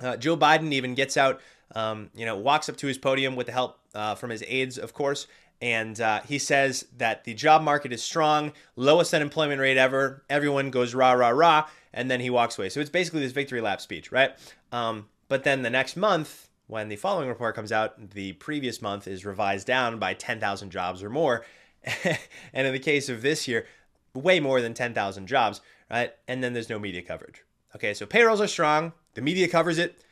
Uh, 0.00 0.16
Joe 0.16 0.36
Biden 0.36 0.72
even 0.72 0.94
gets 0.94 1.16
out, 1.16 1.40
um, 1.74 2.10
you 2.14 2.26
know, 2.26 2.36
walks 2.36 2.68
up 2.68 2.76
to 2.78 2.86
his 2.86 2.98
podium 2.98 3.36
with 3.36 3.46
the 3.46 3.52
help 3.52 3.78
uh, 3.94 4.14
from 4.14 4.30
his 4.30 4.44
aides, 4.46 4.78
of 4.78 4.92
course, 4.92 5.26
and 5.62 6.00
uh, 6.00 6.20
he 6.20 6.38
says 6.38 6.86
that 6.98 7.24
the 7.24 7.32
job 7.32 7.62
market 7.62 7.92
is 7.92 8.02
strong, 8.02 8.52
lowest 8.76 9.14
unemployment 9.14 9.60
rate 9.60 9.78
ever. 9.78 10.22
Everyone 10.28 10.70
goes 10.70 10.94
rah 10.94 11.12
rah 11.12 11.30
rah, 11.30 11.68
and 11.94 12.10
then 12.10 12.20
he 12.20 12.28
walks 12.28 12.58
away. 12.58 12.68
So 12.68 12.80
it's 12.80 12.90
basically 12.90 13.20
this 13.20 13.32
victory 13.32 13.62
lap 13.62 13.80
speech, 13.80 14.12
right? 14.12 14.32
Um, 14.70 15.08
but 15.28 15.44
then 15.44 15.62
the 15.62 15.70
next 15.70 15.96
month, 15.96 16.45
when 16.66 16.88
the 16.88 16.96
following 16.96 17.28
report 17.28 17.54
comes 17.54 17.72
out, 17.72 18.10
the 18.10 18.32
previous 18.34 18.82
month 18.82 19.06
is 19.06 19.24
revised 19.24 19.66
down 19.66 19.98
by 19.98 20.14
10,000 20.14 20.70
jobs 20.70 21.02
or 21.02 21.10
more. 21.10 21.44
and 22.04 22.66
in 22.66 22.72
the 22.72 22.78
case 22.78 23.08
of 23.08 23.22
this 23.22 23.46
year, 23.46 23.66
way 24.14 24.40
more 24.40 24.60
than 24.60 24.74
10,000 24.74 25.26
jobs, 25.26 25.60
right? 25.90 26.12
And 26.26 26.42
then 26.42 26.52
there's 26.52 26.70
no 26.70 26.78
media 26.78 27.02
coverage. 27.02 27.42
Okay, 27.74 27.94
so 27.94 28.06
payrolls 28.06 28.40
are 28.40 28.48
strong, 28.48 28.92
the 29.14 29.20
media 29.20 29.48
covers 29.48 29.78
it, 29.78 30.02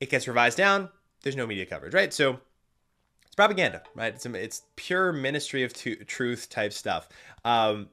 it 0.00 0.10
gets 0.10 0.26
revised 0.26 0.58
down, 0.58 0.88
there's 1.22 1.36
no 1.36 1.46
media 1.46 1.64
coverage, 1.64 1.94
right? 1.94 2.12
So 2.12 2.40
it's 3.24 3.34
propaganda, 3.36 3.82
right? 3.94 4.14
It's, 4.14 4.26
it's 4.26 4.62
pure 4.76 5.12
ministry 5.12 5.62
of 5.62 5.72
t- 5.72 5.96
truth 5.96 6.50
type 6.50 6.72
stuff. 6.72 7.08
Um, 7.44 7.88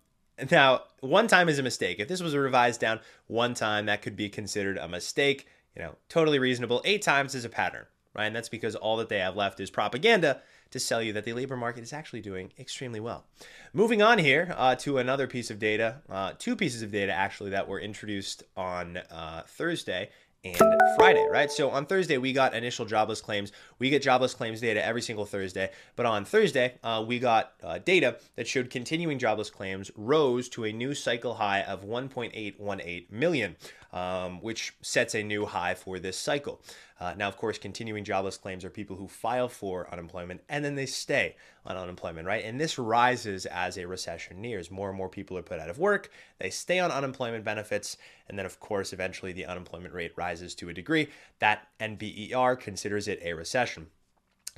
now, 0.52 0.84
one 1.02 1.28
time 1.28 1.50
is 1.50 1.60
a 1.60 1.64
mistake. 1.64 2.00
If 2.00 2.08
this 2.08 2.22
was 2.22 2.34
a 2.34 2.40
revised 2.40 2.80
down 2.80 3.00
one 3.28 3.54
time, 3.54 3.86
that 3.86 4.02
could 4.02 4.16
be 4.16 4.30
considered 4.30 4.78
a 4.78 4.88
mistake. 4.88 5.48
You 5.76 5.84
know, 5.84 5.96
totally 6.08 6.40
reasonable. 6.40 6.82
Eight 6.86 7.02
times 7.02 7.36
is 7.36 7.46
a 7.46 7.50
pattern, 7.50 7.86
right? 8.20 8.28
And 8.28 8.36
that's 8.36 8.50
because 8.50 8.76
all 8.76 8.98
that 8.98 9.08
they 9.08 9.20
have 9.20 9.38
left 9.38 9.60
is 9.60 9.70
propaganda 9.70 10.42
to 10.72 10.80
sell 10.80 11.02
you 11.02 11.14
that 11.14 11.24
the 11.24 11.34
labor 11.34 11.56
market 11.56 11.82
is 11.82 11.94
actually 11.94 12.22
doing 12.22 12.52
extremely 12.60 13.00
well. 13.00 13.26
Moving 13.74 14.02
on 14.02 14.20
here 14.20 14.54
uh, 14.58 14.76
to 14.76 14.98
another 14.98 15.26
piece 15.26 15.50
of 15.50 15.58
data, 15.58 16.02
uh, 16.10 16.34
two 16.38 16.56
pieces 16.56 16.82
of 16.82 16.92
data 16.92 17.14
actually 17.14 17.52
that 17.52 17.68
were 17.68 17.80
introduced 17.80 18.44
on 18.58 18.98
uh, 18.98 19.44
Thursday 19.48 20.10
and 20.44 20.82
Friday, 20.96 21.26
right? 21.30 21.52
So 21.52 21.70
on 21.70 21.86
Thursday, 21.86 22.18
we 22.18 22.32
got 22.32 22.54
initial 22.54 22.86
jobless 22.86 23.20
claims. 23.20 23.52
We 23.78 23.90
get 23.90 24.02
jobless 24.02 24.34
claims 24.34 24.62
data 24.62 24.86
every 24.86 25.02
single 25.02 25.26
Thursday. 25.26 25.72
But 25.96 26.06
on 26.06 26.24
Thursday, 26.24 26.76
uh, 26.84 27.04
we 27.06 27.20
got 27.20 27.54
uh, 27.62 27.80
data 27.80 28.18
that 28.36 28.48
showed 28.48 28.70
continuing 28.70 29.20
jobless 29.20 29.50
claims 29.50 29.92
rose 29.96 30.48
to 30.50 30.66
a 30.66 30.72
new 30.72 30.94
cycle 30.94 31.36
high 31.36 31.62
of 31.62 31.84
1.818 31.84 33.12
million 33.12 33.56
um, 33.92 34.42
which 34.42 34.74
sets 34.82 35.16
a 35.16 35.24
new 35.24 35.46
high 35.46 35.74
for 35.74 36.00
this 36.00 36.18
cycle. 36.18 36.62
Uh, 37.00 37.14
now, 37.18 37.28
of 37.28 37.38
course, 37.38 37.58
continuing 37.58 38.04
jobless 38.04 38.38
claims 38.38 38.66
are 38.66 38.70
people 38.70 38.98
who 38.98 39.08
file 39.08 39.48
for 39.48 39.88
unemployment 39.92 40.42
and 40.50 40.66
then 40.66 40.76
they 40.76 40.86
stay 40.86 41.36
on 41.66 41.78
unemployment, 41.78 42.28
right? 42.28 42.44
And 42.44 42.60
this 42.60 42.78
rises 42.78 43.46
as 43.46 43.78
a 43.78 43.88
recession 43.88 44.42
nears. 44.42 44.70
More 44.70 44.90
and 44.90 44.98
more 44.98 45.10
people 45.10 45.38
are 45.38 45.42
put 45.44 45.60
out 45.60 45.70
of 45.70 45.80
work, 45.80 46.12
they 46.40 46.50
stay 46.50 46.80
on 46.80 46.92
unemployment 46.92 47.46
benefits, 47.46 47.98
and 48.28 48.38
then, 48.38 48.46
of 48.46 48.60
course, 48.60 48.92
eventually 48.92 49.32
the 49.32 49.46
unemployment 49.46 49.94
rate 49.94 50.14
rises 50.16 50.54
to 50.56 50.70
a 50.70 50.74
degree 50.74 51.10
that 51.40 51.68
NBER 51.80 52.60
considers 52.60 53.08
it 53.08 53.22
a 53.24 53.34
recession. 53.34 53.88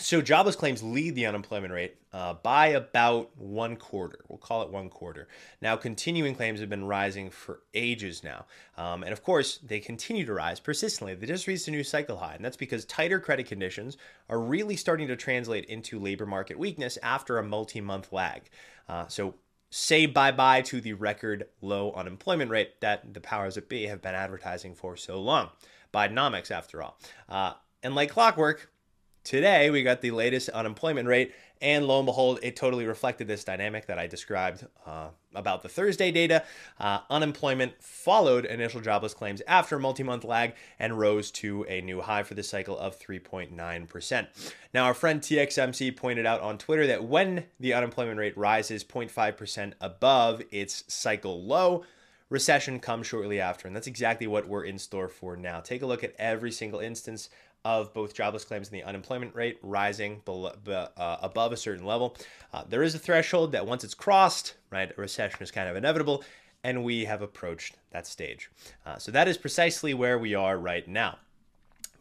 So 0.02 0.20
jobless 0.20 0.56
claims 0.56 0.82
lead 0.82 1.14
the 1.14 1.28
unemployment 1.28 1.72
rate 1.72 1.96
uh, 2.12 2.34
by 2.34 2.68
about 2.68 3.38
one 3.38 3.76
quarter. 3.76 4.20
We'll 4.28 4.40
call 4.40 4.64
it 4.64 4.70
one 4.70 4.90
quarter. 4.90 5.28
Now, 5.62 5.76
continuing 5.76 6.34
claims 6.34 6.60
have 6.60 6.70
been 6.70 6.86
rising 6.86 7.30
for 7.30 7.62
ages 7.76 8.24
now. 8.24 8.46
Um, 8.78 9.04
and 9.04 9.14
of 9.14 9.24
course, 9.24 9.60
they 9.60 9.80
continue 9.80 10.26
to 10.26 10.34
rise 10.34 10.60
persistently. 10.60 11.14
They 11.14 11.28
just 11.28 11.46
reached 11.46 11.68
a 11.68 11.72
new 11.72 11.84
cycle 11.84 12.18
high. 12.18 12.34
And 12.34 12.44
that's 12.44 12.58
because 12.58 12.84
tighter 12.86 13.20
credit 13.20 13.46
conditions 13.46 13.98
are 14.28 14.40
really 14.40 14.76
starting 14.76 15.08
to 15.08 15.16
translate 15.16 15.66
into 15.66 16.00
labor 16.00 16.26
market 16.26 16.58
weakness 16.58 16.98
after 17.04 17.38
a 17.38 17.44
multi 17.44 17.80
month 17.80 18.12
lag. 18.12 18.50
Uh, 18.90 19.08
so, 19.08 19.36
say 19.70 20.06
bye 20.06 20.32
bye 20.34 20.62
to 20.62 20.82
the 20.82 20.94
record 20.94 21.48
low 21.62 21.94
unemployment 21.94 22.52
rate 22.52 22.82
that 22.82 23.14
the 23.14 23.22
powers 23.22 23.56
that 23.56 23.70
be 23.70 23.86
have 23.86 24.02
been 24.02 24.16
advertising 24.16 24.74
for 24.74 24.98
so 24.98 25.22
long. 25.22 25.50
Bidenomics, 25.94 26.52
after 26.52 26.82
all. 26.82 26.98
Uh, 27.30 27.54
and 27.84 27.96
like 27.96 28.10
clockwork, 28.10 28.70
Today, 29.24 29.70
we 29.70 29.84
got 29.84 30.02
the 30.02 30.12
latest 30.12 30.50
unemployment 30.50 31.08
rate, 31.08 31.34
and 31.62 31.86
lo 31.86 32.00
and 32.00 32.08
behold, 32.08 32.40
it 32.42 32.56
totally 32.56 32.86
reflected 32.86 33.28
this 33.28 33.44
dynamic 33.44 33.86
that 33.86 34.00
I 34.00 34.08
described 34.08 34.66
uh, 34.88 35.10
about 35.36 35.62
the 35.62 35.70
Thursday 35.70 36.12
data. 36.12 36.44
Uh, 36.80 37.02
unemployment 37.08 37.74
followed 37.84 38.46
initial 38.46 38.82
jobless 38.82 39.14
claims 39.14 39.44
after 39.48 39.78
multi 39.78 40.02
month 40.02 40.24
lag 40.24 40.56
and 40.80 40.98
rose 40.98 41.30
to 41.32 41.64
a 41.70 41.82
new 41.82 42.02
high 42.02 42.24
for 42.24 42.34
the 42.34 42.42
cycle 42.42 42.78
of 42.80 43.00
3.9%. 43.00 44.28
Now, 44.74 44.86
our 44.86 44.96
friend 44.96 45.22
TXMC 45.22 45.96
pointed 45.96 46.26
out 46.26 46.42
on 46.42 46.58
Twitter 46.58 46.88
that 46.88 47.04
when 47.04 47.46
the 47.60 47.76
unemployment 47.76 48.18
rate 48.18 48.36
rises 48.36 48.84
0.5% 48.84 49.74
above 49.80 50.42
its 50.50 50.84
cycle 50.88 51.44
low, 51.44 51.84
recession 52.32 52.80
comes 52.80 53.06
shortly 53.06 53.40
after. 53.40 53.68
And 53.68 53.76
that's 53.76 53.88
exactly 53.88 54.26
what 54.26 54.48
we're 54.48 54.64
in 54.64 54.80
store 54.80 55.10
for 55.10 55.36
now. 55.36 55.60
Take 55.60 55.84
a 55.84 55.86
look 55.86 56.04
at 56.04 56.16
every 56.18 56.52
single 56.52 56.80
instance 56.80 57.30
of 57.64 57.94
both 57.94 58.14
jobless 58.14 58.44
claims 58.44 58.70
and 58.70 58.80
the 58.80 58.84
unemployment 58.84 59.36
rate 59.36 59.60
rising 59.62 60.22
below, 60.26 60.52
uh, 60.68 61.18
above 61.22 61.52
a 61.52 61.58
certain 61.58 61.86
level. 61.86 62.18
Uh, 62.54 62.64
there 62.68 62.84
is 62.84 62.96
a 62.96 63.00
threshold 63.00 63.52
that 63.52 63.66
once 63.66 63.84
it's 63.84 63.94
crossed, 63.94 64.56
right, 64.72 64.92
a 64.96 65.02
recession 65.02 65.42
is 65.42 65.52
kind 65.52 65.70
of 65.70 65.76
inevitable, 65.76 66.24
and 66.64 66.84
we 66.84 67.06
have 67.06 67.22
approached 67.22 67.76
that 67.92 68.08
stage. 68.08 68.50
Uh, 68.86 68.98
so 68.98 69.12
that 69.12 69.28
is 69.28 69.38
precisely 69.38 69.94
where 69.94 70.18
we 70.18 70.34
are 70.34 70.58
right 70.58 70.88
now. 70.88 71.18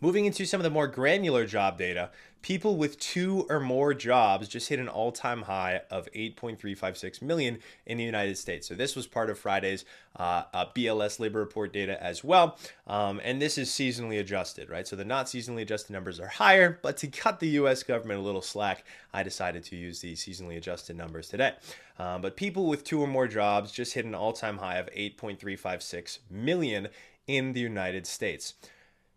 Moving 0.00 0.24
into 0.24 0.46
some 0.46 0.60
of 0.60 0.64
the 0.64 0.70
more 0.70 0.86
granular 0.86 1.44
job 1.44 1.76
data, 1.76 2.10
people 2.42 2.76
with 2.76 2.98
two 2.98 3.46
or 3.50 3.60
more 3.60 3.92
jobs 3.94 4.48
just 4.48 4.68
hit 4.68 4.78
an 4.78 4.88
all-time 4.88 5.42
high 5.42 5.82
of 5.90 6.08
8.356 6.12 7.22
million 7.22 7.58
in 7.86 7.98
the 7.98 8.04
United 8.04 8.38
States. 8.38 8.66
So 8.66 8.74
this 8.74 8.96
was 8.96 9.06
part 9.06 9.30
of 9.30 9.38
Friday's 9.38 9.84
uh, 10.16 10.44
uh, 10.52 10.66
BLS 10.74 11.20
labor 11.20 11.38
report 11.38 11.72
data 11.72 12.02
as 12.02 12.24
well, 12.24 12.58
um, 12.86 13.20
and 13.22 13.40
this 13.40 13.58
is 13.58 13.70
seasonally 13.70 14.18
adjusted, 14.18 14.70
right? 14.70 14.86
So 14.86 14.96
the 14.96 15.04
not 15.04 15.26
seasonally 15.26 15.62
adjusted 15.62 15.92
numbers 15.92 16.18
are 16.18 16.28
higher, 16.28 16.78
but 16.82 16.96
to 16.98 17.08
cut 17.08 17.40
the 17.40 17.48
U.S. 17.48 17.82
government 17.82 18.20
a 18.20 18.22
little 18.22 18.42
slack, 18.42 18.84
I 19.12 19.22
decided 19.22 19.64
to 19.64 19.76
use 19.76 20.00
the 20.00 20.14
seasonally 20.14 20.56
adjusted 20.56 20.96
numbers 20.96 21.28
today. 21.28 21.52
Um, 21.98 22.22
but 22.22 22.36
people 22.36 22.66
with 22.66 22.84
two 22.84 23.00
or 23.00 23.06
more 23.06 23.28
jobs 23.28 23.72
just 23.72 23.92
hit 23.92 24.04
an 24.06 24.14
all-time 24.14 24.58
high 24.58 24.78
of 24.78 24.88
8.356 24.92 26.18
million 26.30 26.88
in 27.26 27.52
the 27.52 27.60
United 27.60 28.06
States. 28.06 28.54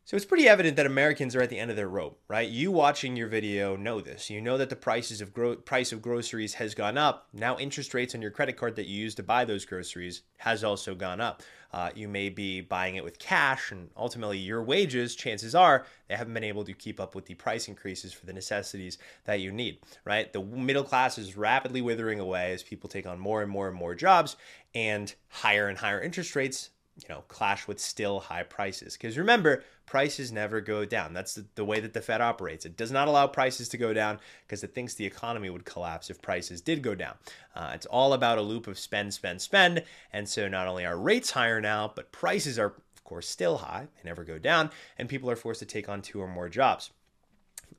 So 0.06 0.18
it's 0.18 0.26
pretty 0.26 0.50
evident 0.50 0.76
that 0.76 0.86
Americans 0.86 1.34
are 1.34 1.42
at 1.42 1.50
the 1.50 1.58
end 1.58 1.72
of 1.72 1.78
their 1.78 1.88
rope, 1.88 2.20
right? 2.28 2.50
You 2.50 2.74
watching 2.74 3.16
your 3.16 3.30
video 3.30 3.78
know 3.78 4.02
this. 4.02 4.30
You 4.30 4.42
know 4.42 4.58
that 4.58 4.70
the 4.70 4.76
prices 4.76 5.22
of 5.22 5.34
gro- 5.34 5.56
price 5.56 5.94
of 5.94 6.02
groceries 6.02 6.56
has 6.56 6.76
gone 6.76 6.98
up. 6.98 7.30
Now 7.32 7.58
interest 7.58 7.94
rates 7.94 8.14
on 8.14 8.22
your 8.22 8.30
credit 8.30 8.58
card 8.58 8.76
that 8.76 8.88
you 8.88 9.00
use 9.00 9.16
to 9.16 9.24
buy 9.24 9.46
those 9.46 9.64
groceries 9.64 10.24
has 10.40 10.62
also 10.62 10.94
gone 10.94 11.22
up. 11.22 11.42
Uh, 11.72 11.90
you 11.96 12.10
may 12.10 12.28
be 12.28 12.60
buying 12.60 12.98
it 12.98 13.04
with 13.04 13.18
cash, 13.18 13.72
and 13.72 13.90
ultimately 13.96 14.38
your 14.38 14.62
wages, 14.62 15.16
chances 15.16 15.56
are, 15.56 15.86
they 16.10 16.16
haven't 16.16 16.34
been 16.34 16.44
able 16.44 16.66
to 16.66 16.74
keep 16.74 17.00
up 17.00 17.16
with 17.16 17.26
the 17.26 17.34
price 17.36 17.70
increases 17.70 18.12
for 18.12 18.26
the 18.26 18.34
necessities 18.34 18.98
that 19.24 19.40
you 19.40 19.54
need, 19.54 19.80
right? 20.04 20.34
The 20.34 20.44
middle 20.44 20.84
class 20.84 21.18
is 21.18 21.38
rapidly 21.38 21.82
withering 21.82 22.20
away 22.20 22.52
as 22.52 22.62
people 22.62 22.90
take 22.90 23.08
on 23.08 23.20
more 23.20 23.42
and 23.42 23.50
more 23.50 23.70
and 23.70 23.76
more 23.76 23.96
jobs, 23.96 24.36
and 24.76 25.16
higher 25.30 25.70
and 25.70 25.78
higher 25.78 26.02
interest 26.02 26.36
rates 26.36 26.72
you 26.98 27.08
know 27.10 27.24
clash 27.28 27.68
with 27.68 27.80
still 27.80 28.20
high 28.20 28.44
prices. 28.44 28.94
Because 28.94 29.18
remember 29.18 29.64
prices 29.86 30.32
never 30.32 30.62
go 30.62 30.86
down. 30.86 31.14
That's 31.14 31.36
the, 31.36 31.46
the, 31.56 31.66
way 31.66 31.80
that 31.80 31.94
the 31.94 32.02
fed 32.02 32.22
operates. 32.22 32.66
It 32.66 32.78
does 32.78 32.92
not 32.92 33.08
allow 33.08 33.28
prices 33.28 33.68
to 33.70 33.78
go 33.78 33.94
down 33.94 34.20
because 34.46 34.64
it 34.64 34.74
thinks 34.74 34.94
the 34.94 35.06
economy 35.06 35.50
would 35.50 35.66
collapse 35.66 36.10
if 36.10 36.22
prices 36.22 36.62
did 36.62 36.82
go 36.82 36.96
down. 36.96 37.16
Uh, 37.56 37.72
it's 37.74 37.86
all 37.88 38.14
about 38.14 38.38
a 38.38 38.42
loop 38.42 38.68
of 38.68 38.80
spend 38.80 39.14
spend 39.14 39.42
spend. 39.42 39.84
And 40.12 40.28
so 40.28 40.48
not 40.48 40.68
only 40.68 40.86
are 40.86 40.98
rates 40.98 41.32
higher 41.32 41.60
now 41.60 41.92
but 41.94 42.12
prices 42.12 42.58
are 42.60 42.68
of 42.68 43.04
course 43.04 43.28
still 43.28 43.58
high. 43.58 43.88
They 43.96 44.10
never 44.10 44.24
go 44.24 44.38
down. 44.38 44.70
And 44.98 45.10
people 45.10 45.30
are 45.30 45.36
forced 45.36 45.60
to 45.60 45.66
take 45.66 45.90
on 45.90 46.02
two 46.02 46.22
or 46.22 46.28
more 46.28 46.50
jobs. 46.50 46.92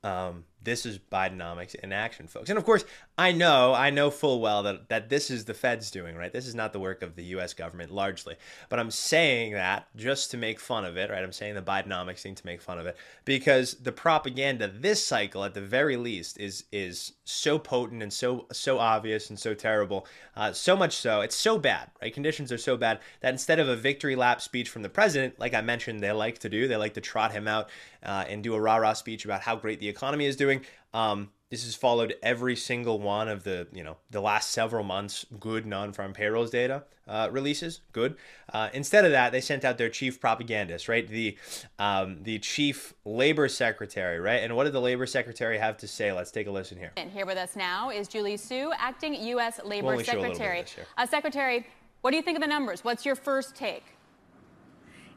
Um, 0.03 0.43
this 0.65 0.85
is 0.85 0.99
Bidenomics 0.99 1.75
in 1.75 1.93
action, 1.93 2.27
folks. 2.27 2.49
And 2.49 2.57
of 2.57 2.65
course, 2.65 2.83
I 3.17 3.31
know, 3.31 3.73
I 3.73 3.91
know 3.91 4.11
full 4.11 4.41
well 4.41 4.63
that, 4.63 4.89
that 4.89 5.09
this 5.09 5.31
is 5.31 5.45
the 5.45 5.53
Fed's 5.53 5.89
doing, 5.89 6.15
right? 6.15 6.33
This 6.33 6.47
is 6.47 6.55
not 6.55 6.73
the 6.73 6.79
work 6.79 7.01
of 7.01 7.15
the 7.15 7.23
US 7.35 7.53
government 7.53 7.91
largely. 7.91 8.35
But 8.67 8.79
I'm 8.79 8.91
saying 8.91 9.53
that 9.53 9.87
just 9.95 10.31
to 10.31 10.37
make 10.37 10.59
fun 10.59 10.83
of 10.83 10.97
it, 10.97 11.09
right? 11.09 11.23
I'm 11.23 11.31
saying 11.31 11.55
the 11.55 11.61
Bidenomics 11.61 12.21
thing 12.21 12.35
to 12.35 12.45
make 12.45 12.61
fun 12.61 12.79
of 12.79 12.85
it 12.85 12.97
because 13.23 13.75
the 13.75 13.91
propaganda 13.91 14.67
this 14.67 15.05
cycle, 15.05 15.43
at 15.43 15.53
the 15.53 15.61
very 15.61 15.95
least, 15.95 16.39
is 16.39 16.65
is 16.71 17.13
so 17.23 17.57
potent 17.57 18.03
and 18.03 18.11
so 18.11 18.47
so 18.51 18.79
obvious 18.79 19.29
and 19.29 19.39
so 19.39 19.53
terrible. 19.53 20.07
Uh, 20.35 20.51
so 20.51 20.75
much 20.75 20.95
so, 20.95 21.21
it's 21.21 21.35
so 21.35 21.57
bad, 21.57 21.89
right? 22.01 22.13
Conditions 22.13 22.51
are 22.51 22.57
so 22.57 22.75
bad 22.75 22.99
that 23.21 23.29
instead 23.29 23.59
of 23.59 23.69
a 23.69 23.75
victory 23.75 24.15
lap 24.15 24.41
speech 24.41 24.69
from 24.69 24.81
the 24.81 24.89
president, 24.89 25.39
like 25.39 25.53
I 25.53 25.61
mentioned, 25.61 26.01
they 26.01 26.11
like 26.11 26.39
to 26.39 26.49
do, 26.49 26.67
they 26.67 26.75
like 26.75 26.95
to 26.95 27.01
trot 27.01 27.31
him 27.31 27.47
out 27.47 27.69
uh, 28.03 28.25
and 28.27 28.43
do 28.43 28.53
a 28.53 28.59
rah 28.59 28.77
rah 28.77 28.93
speech 28.93 29.25
about 29.25 29.41
how 29.41 29.55
great 29.55 29.79
the 29.79 29.87
economy 29.87 30.25
is 30.25 30.35
doing 30.35 30.54
doing. 30.59 30.65
Um, 30.93 31.29
this 31.51 31.63
has 31.63 31.75
followed 31.75 32.15
every 32.23 32.55
single 32.55 32.99
one 32.99 33.29
of 33.29 33.43
the 33.43 33.67
you 33.71 33.83
know 33.83 33.97
the 34.09 34.19
last 34.19 34.51
several 34.51 34.83
months 34.83 35.25
good 35.39 35.65
non-farm 35.65 36.13
payrolls 36.13 36.49
data 36.49 36.83
uh, 37.07 37.29
releases. 37.31 37.81
Good. 37.91 38.15
Uh, 38.51 38.69
instead 38.73 39.05
of 39.05 39.11
that, 39.11 39.31
they 39.31 39.41
sent 39.41 39.63
out 39.63 39.77
their 39.77 39.89
chief 39.89 40.19
propagandist, 40.19 40.87
right? 40.87 41.07
The 41.07 41.37
um, 41.77 42.23
the 42.23 42.39
chief 42.39 42.93
labor 43.05 43.47
secretary, 43.47 44.19
right? 44.19 44.37
And 44.37 44.55
what 44.55 44.63
did 44.63 44.73
the 44.73 44.81
labor 44.81 45.05
secretary 45.05 45.57
have 45.57 45.77
to 45.77 45.87
say? 45.87 46.11
Let's 46.11 46.31
take 46.31 46.47
a 46.47 46.51
listen 46.51 46.77
here. 46.77 46.91
And 46.97 47.11
here 47.11 47.25
with 47.25 47.37
us 47.37 47.55
now 47.55 47.89
is 47.89 48.07
Julie 48.07 48.37
Su, 48.37 48.71
acting 48.77 49.13
U.S. 49.13 49.59
Labor 49.63 49.95
we'll 49.95 50.03
Secretary. 50.03 50.65
Uh, 50.97 51.05
secretary, 51.05 51.65
what 52.01 52.11
do 52.11 52.17
you 52.17 52.23
think 52.23 52.37
of 52.37 52.41
the 52.41 52.47
numbers? 52.47 52.83
What's 52.83 53.05
your 53.05 53.15
first 53.15 53.55
take? 53.55 53.94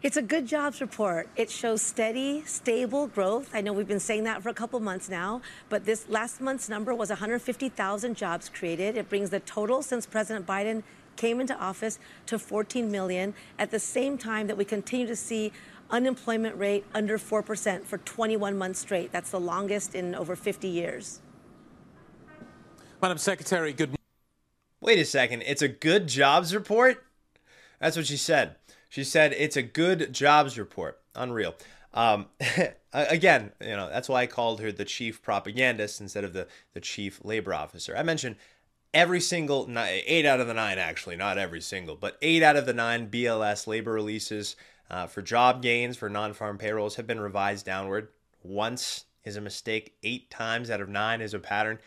It's 0.00 0.16
a 0.16 0.22
good 0.22 0.46
jobs 0.46 0.80
report. 0.80 1.28
It 1.34 1.50
shows 1.50 1.82
steady, 1.82 2.44
stable 2.44 3.08
growth. 3.08 3.50
I 3.52 3.60
know 3.60 3.72
we've 3.72 3.88
been 3.88 3.98
saying 3.98 4.22
that 4.24 4.44
for 4.44 4.48
a 4.48 4.54
couple 4.54 4.78
months 4.78 5.08
now, 5.08 5.42
but 5.68 5.86
this 5.86 6.08
last 6.08 6.40
month's 6.40 6.68
number 6.68 6.94
was 6.94 7.08
150,000 7.08 8.16
jobs 8.16 8.48
created. 8.48 8.96
It 8.96 9.08
brings 9.08 9.30
the 9.30 9.40
total 9.40 9.82
since 9.82 10.06
President 10.06 10.46
Biden 10.46 10.84
came 11.16 11.40
into 11.40 11.58
office 11.58 11.98
to 12.26 12.38
14 12.38 12.88
million 12.88 13.34
at 13.58 13.72
the 13.72 13.80
same 13.80 14.16
time 14.16 14.46
that 14.46 14.56
we 14.56 14.64
continue 14.64 15.08
to 15.08 15.16
see 15.16 15.50
unemployment 15.90 16.56
rate 16.56 16.84
under 16.94 17.18
4% 17.18 17.82
for 17.82 17.98
21 17.98 18.56
months 18.56 18.78
straight. 18.78 19.10
That's 19.10 19.30
the 19.30 19.40
longest 19.40 19.96
in 19.96 20.14
over 20.14 20.36
50 20.36 20.68
years. 20.68 21.18
Madam 23.02 23.18
Secretary, 23.18 23.72
good 23.72 23.96
Wait 24.80 25.00
a 25.00 25.04
second. 25.04 25.42
It's 25.42 25.62
a 25.62 25.66
good 25.66 26.06
jobs 26.06 26.54
report? 26.54 27.04
That's 27.80 27.96
what 27.96 28.06
she 28.06 28.16
said. 28.16 28.54
She 28.88 29.04
said 29.04 29.32
it's 29.32 29.56
a 29.56 29.62
good 29.62 30.12
jobs 30.12 30.58
report. 30.58 31.00
Unreal. 31.14 31.54
Um, 31.94 32.26
again, 32.92 33.52
you 33.60 33.76
know 33.76 33.88
that's 33.88 34.08
why 34.08 34.22
I 34.22 34.26
called 34.26 34.60
her 34.60 34.72
the 34.72 34.84
chief 34.84 35.22
propagandist 35.22 36.00
instead 36.00 36.24
of 36.24 36.32
the 36.32 36.46
the 36.74 36.80
chief 36.80 37.24
labor 37.24 37.54
officer. 37.54 37.96
I 37.96 38.02
mentioned 38.02 38.36
every 38.94 39.20
single 39.20 39.68
eight 39.76 40.24
out 40.24 40.40
of 40.40 40.46
the 40.46 40.54
nine 40.54 40.78
actually 40.78 41.14
not 41.14 41.36
every 41.36 41.60
single 41.60 41.94
but 41.94 42.16
eight 42.22 42.42
out 42.42 42.56
of 42.56 42.64
the 42.64 42.72
nine 42.72 43.06
bls 43.10 43.66
labor 43.66 43.92
releases 43.92 44.56
uh, 44.88 45.06
for 45.06 45.20
job 45.20 45.60
gains 45.60 45.94
for 45.94 46.08
non-farm 46.08 46.56
payrolls 46.56 46.96
have 46.96 47.06
been 47.06 47.20
revised 47.20 47.66
downward 47.66 48.08
once 48.42 49.04
is 49.24 49.36
a 49.36 49.40
mistake, 49.40 49.96
eight 50.02 50.30
times 50.30 50.70
out 50.70 50.80
of 50.80 50.88
nine 50.88 51.20
is 51.20 51.34
a 51.34 51.38
pattern. 51.38 51.78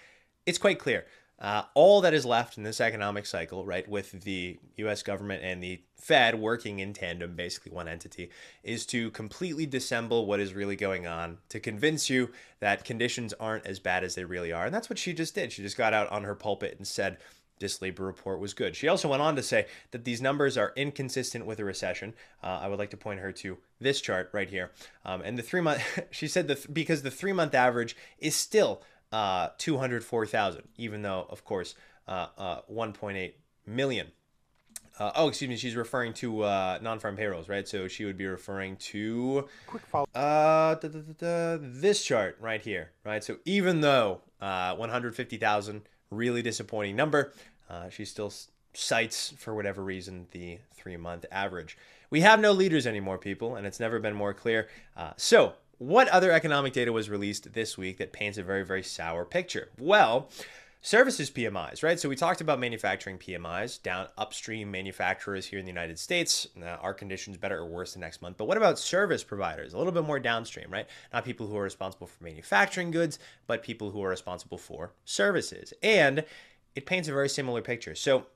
It's 0.45 0.57
quite 0.57 0.79
clear. 0.79 1.05
Uh, 1.41 1.63
all 1.73 2.01
that 2.01 2.13
is 2.13 2.23
left 2.23 2.55
in 2.55 2.63
this 2.63 2.79
economic 2.79 3.25
cycle, 3.25 3.65
right, 3.65 3.89
with 3.89 4.11
the 4.21 4.59
US 4.77 5.01
government 5.01 5.43
and 5.43 5.61
the 5.61 5.81
Fed 5.95 6.35
working 6.39 6.79
in 6.79 6.93
tandem, 6.93 7.35
basically 7.35 7.71
one 7.71 7.87
entity, 7.87 8.29
is 8.63 8.85
to 8.85 9.09
completely 9.11 9.65
dissemble 9.65 10.27
what 10.27 10.39
is 10.39 10.53
really 10.53 10.75
going 10.75 11.07
on, 11.07 11.39
to 11.49 11.59
convince 11.59 12.11
you 12.11 12.29
that 12.59 12.85
conditions 12.85 13.33
aren't 13.39 13.65
as 13.65 13.79
bad 13.79 14.03
as 14.03 14.13
they 14.13 14.23
really 14.23 14.51
are. 14.51 14.65
And 14.65 14.73
that's 14.73 14.89
what 14.89 14.99
she 14.99 15.13
just 15.13 15.33
did. 15.33 15.51
She 15.51 15.63
just 15.63 15.77
got 15.77 15.93
out 15.93 16.11
on 16.11 16.23
her 16.25 16.35
pulpit 16.35 16.75
and 16.77 16.87
said, 16.87 17.17
this 17.61 17.81
labor 17.81 18.03
report 18.03 18.39
was 18.39 18.53
good. 18.53 18.75
She 18.75 18.87
also 18.87 19.07
went 19.07 19.21
on 19.21 19.35
to 19.35 19.43
say 19.43 19.67
that 19.91 20.03
these 20.03 20.21
numbers 20.21 20.57
are 20.57 20.73
inconsistent 20.75 21.45
with 21.45 21.59
a 21.59 21.63
recession. 21.63 22.13
Uh, 22.43 22.59
I 22.61 22.67
would 22.67 22.79
like 22.79 22.89
to 22.89 22.97
point 22.97 23.19
her 23.19 23.31
to 23.33 23.57
this 23.79 24.01
chart 24.01 24.29
right 24.33 24.49
here. 24.49 24.71
Um, 25.05 25.21
and 25.21 25.37
the 25.37 25.43
three 25.43 25.61
month, 25.61 25.81
she 26.11 26.27
said 26.27 26.47
that 26.49 26.73
because 26.73 27.03
the 27.03 27.11
three 27.11 27.33
month 27.33 27.55
average 27.55 27.95
is 28.17 28.35
still 28.35 28.81
uh, 29.11 29.49
204,000, 29.57 30.63
even 30.77 31.01
though, 31.01 31.25
of 31.29 31.43
course, 31.45 31.75
uh, 32.07 32.27
uh, 32.37 32.61
1.8 32.71 33.33
million. 33.65 34.07
Uh, 34.99 35.11
oh, 35.15 35.27
excuse 35.27 35.49
me. 35.49 35.57
She's 35.57 35.75
referring 35.75 36.13
to 36.15 36.43
uh, 36.43 36.79
non-farm 36.81 37.15
payrolls, 37.15 37.49
right? 37.49 37.67
So 37.67 37.87
she 37.87 38.05
would 38.05 38.17
be 38.17 38.27
referring 38.27 38.75
to 38.77 39.47
quick 39.65 39.83
follow. 39.87 40.05
Uh, 40.13 40.75
da, 40.75 40.87
da, 40.87 40.99
da, 41.17 41.57
this 41.59 42.03
chart 42.03 42.37
right 42.39 42.61
here, 42.61 42.91
right? 43.03 43.23
So 43.23 43.37
even 43.45 43.81
though 43.81 44.21
uh, 44.41 44.75
150,000, 44.75 45.81
really 46.11 46.41
disappointing 46.41 46.95
number, 46.95 47.33
uh, 47.69 47.89
she 47.89 48.05
still 48.05 48.31
cites, 48.73 49.33
for 49.37 49.55
whatever 49.55 49.83
reason, 49.83 50.27
the 50.31 50.59
three-month 50.73 51.25
average. 51.31 51.77
We 52.09 52.21
have 52.21 52.39
no 52.39 52.51
leaders 52.51 52.85
anymore, 52.85 53.17
people, 53.17 53.55
and 53.55 53.65
it's 53.65 53.79
never 53.79 53.99
been 53.99 54.13
more 54.13 54.33
clear. 54.33 54.67
Uh, 54.97 55.11
so 55.15 55.53
what 55.81 56.07
other 56.09 56.31
economic 56.31 56.73
data 56.73 56.93
was 56.93 57.09
released 57.09 57.53
this 57.53 57.75
week 57.75 57.97
that 57.97 58.13
paints 58.13 58.37
a 58.37 58.43
very, 58.43 58.63
very 58.63 58.83
sour 58.83 59.25
picture? 59.25 59.69
Well, 59.79 60.29
services 60.79 61.31
PMIs, 61.31 61.81
right? 61.81 61.99
So 61.99 62.07
we 62.07 62.15
talked 62.15 62.39
about 62.39 62.59
manufacturing 62.59 63.17
PMIs, 63.17 63.81
down 63.81 64.07
upstream 64.15 64.69
manufacturers 64.69 65.47
here 65.47 65.57
in 65.57 65.65
the 65.65 65.71
United 65.71 65.97
States. 65.97 66.45
Uh, 66.55 66.65
are 66.65 66.93
conditions 66.93 67.35
better 67.35 67.57
or 67.57 67.65
worse 67.65 67.93
the 67.93 67.99
next 67.99 68.21
month? 68.21 68.37
But 68.37 68.45
what 68.45 68.57
about 68.57 68.77
service 68.77 69.23
providers? 69.23 69.73
A 69.73 69.77
little 69.79 69.91
bit 69.91 70.03
more 70.03 70.19
downstream, 70.19 70.69
right? 70.69 70.85
Not 71.11 71.25
people 71.25 71.47
who 71.47 71.57
are 71.57 71.63
responsible 71.63 72.05
for 72.05 72.23
manufacturing 72.23 72.91
goods, 72.91 73.17
but 73.47 73.63
people 73.63 73.89
who 73.89 74.03
are 74.03 74.09
responsible 74.09 74.59
for 74.59 74.93
services. 75.03 75.73
And 75.81 76.25
it 76.75 76.85
paints 76.85 77.09
a 77.09 77.11
very 77.11 77.27
similar 77.27 77.63
picture. 77.63 77.95
So 77.95 78.27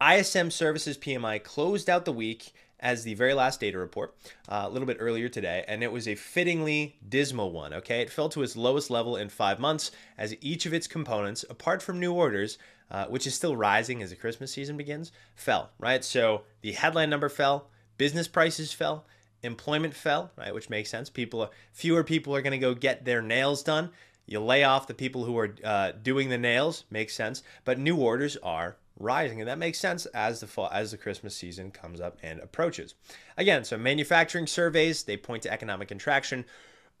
ISM 0.00 0.50
Services 0.50 0.96
PMI 0.96 1.44
closed 1.44 1.90
out 1.90 2.06
the 2.06 2.12
week 2.12 2.54
as 2.82 3.04
the 3.04 3.14
very 3.14 3.32
last 3.32 3.60
data 3.60 3.78
report 3.78 4.14
uh, 4.48 4.64
a 4.66 4.68
little 4.68 4.86
bit 4.86 4.96
earlier 5.00 5.28
today, 5.28 5.64
and 5.68 5.82
it 5.82 5.92
was 5.92 6.08
a 6.08 6.16
fittingly 6.16 6.96
dismal 7.08 7.52
one. 7.52 7.72
Okay, 7.72 8.00
it 8.00 8.10
fell 8.10 8.28
to 8.30 8.42
its 8.42 8.56
lowest 8.56 8.90
level 8.90 9.16
in 9.16 9.28
five 9.28 9.60
months 9.60 9.92
as 10.18 10.34
each 10.40 10.66
of 10.66 10.74
its 10.74 10.88
components, 10.88 11.44
apart 11.48 11.80
from 11.80 12.00
new 12.00 12.12
orders, 12.12 12.58
uh, 12.90 13.06
which 13.06 13.26
is 13.26 13.34
still 13.34 13.56
rising 13.56 14.02
as 14.02 14.10
the 14.10 14.16
Christmas 14.16 14.52
season 14.52 14.76
begins, 14.76 15.12
fell. 15.36 15.70
Right, 15.78 16.04
so 16.04 16.42
the 16.60 16.72
headline 16.72 17.08
number 17.08 17.28
fell, 17.28 17.70
business 17.96 18.28
prices 18.28 18.72
fell, 18.72 19.06
employment 19.42 19.94
fell. 19.94 20.32
Right, 20.36 20.52
which 20.52 20.68
makes 20.68 20.90
sense. 20.90 21.08
People, 21.08 21.50
fewer 21.72 22.02
people 22.04 22.34
are 22.34 22.42
going 22.42 22.50
to 22.52 22.58
go 22.58 22.74
get 22.74 23.04
their 23.04 23.22
nails 23.22 23.62
done. 23.62 23.90
You 24.26 24.40
lay 24.40 24.64
off 24.64 24.86
the 24.86 24.94
people 24.94 25.24
who 25.24 25.36
are 25.38 25.54
uh, 25.64 25.92
doing 26.02 26.28
the 26.28 26.38
nails, 26.38 26.84
makes 26.90 27.14
sense. 27.14 27.42
But 27.64 27.78
new 27.78 27.96
orders 27.96 28.36
are 28.42 28.76
rising, 29.02 29.40
and 29.40 29.48
that 29.48 29.58
makes 29.58 29.78
sense 29.78 30.06
as 30.06 30.40
the 30.40 30.46
fall 30.46 30.68
as 30.72 30.90
the 30.90 30.96
Christmas 30.96 31.36
season 31.36 31.70
comes 31.70 32.00
up 32.00 32.18
and 32.22 32.40
approaches. 32.40 32.94
Again, 33.36 33.64
so 33.64 33.76
manufacturing 33.76 34.46
surveys 34.46 35.02
they 35.02 35.16
point 35.16 35.42
to 35.42 35.52
economic 35.52 35.88
contraction. 35.88 36.44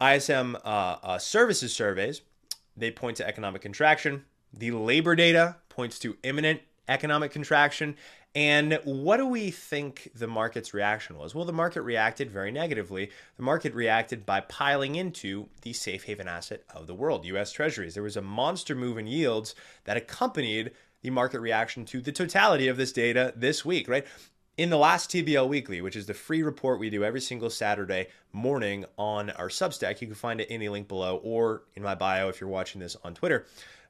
ISM 0.00 0.56
uh, 0.64 0.96
uh, 1.02 1.18
services 1.18 1.72
surveys 1.72 2.22
they 2.76 2.90
point 2.90 3.16
to 3.18 3.26
economic 3.26 3.62
contraction. 3.62 4.24
The 4.52 4.70
labor 4.72 5.14
data 5.14 5.56
points 5.68 5.98
to 6.00 6.16
imminent 6.22 6.60
economic 6.88 7.32
contraction. 7.32 7.96
And 8.34 8.80
what 8.84 9.18
do 9.18 9.26
we 9.26 9.50
think 9.50 10.10
the 10.14 10.26
market's 10.26 10.72
reaction 10.72 11.18
was? 11.18 11.34
Well, 11.34 11.44
the 11.44 11.52
market 11.52 11.82
reacted 11.82 12.30
very 12.30 12.50
negatively. 12.50 13.10
The 13.36 13.42
market 13.42 13.74
reacted 13.74 14.24
by 14.24 14.40
piling 14.40 14.94
into 14.94 15.48
the 15.60 15.74
safe 15.74 16.04
haven 16.04 16.28
asset 16.28 16.62
of 16.74 16.86
the 16.86 16.94
world, 16.94 17.26
US 17.26 17.52
Treasuries. 17.52 17.94
There 17.94 18.02
was 18.02 18.16
a 18.16 18.22
monster 18.22 18.74
move 18.74 18.96
in 18.96 19.06
yields 19.06 19.54
that 19.84 19.98
accompanied 19.98 20.72
the 21.02 21.10
market 21.10 21.40
reaction 21.40 21.84
to 21.86 22.00
the 22.00 22.12
totality 22.12 22.68
of 22.68 22.76
this 22.76 22.92
data 22.92 23.32
this 23.36 23.64
week, 23.64 23.88
right? 23.88 24.06
In 24.56 24.70
the 24.70 24.76
last 24.76 25.10
TBL 25.10 25.48
Weekly, 25.48 25.80
which 25.80 25.96
is 25.96 26.06
the 26.06 26.14
free 26.14 26.42
report 26.42 26.78
we 26.78 26.90
do 26.90 27.04
every 27.04 27.20
single 27.20 27.50
Saturday 27.50 28.08
morning 28.32 28.84
on 28.96 29.30
our 29.30 29.48
Substack, 29.48 30.00
you 30.00 30.06
can 30.06 30.14
find 30.14 30.40
it 30.40 30.48
in 30.48 30.60
the 30.60 30.68
link 30.68 30.88
below 30.88 31.16
or 31.24 31.62
in 31.74 31.82
my 31.82 31.94
bio 31.94 32.28
if 32.28 32.40
you're 32.40 32.50
watching 32.50 32.80
this 32.80 32.96
on 33.02 33.14
Twitter. 33.14 33.46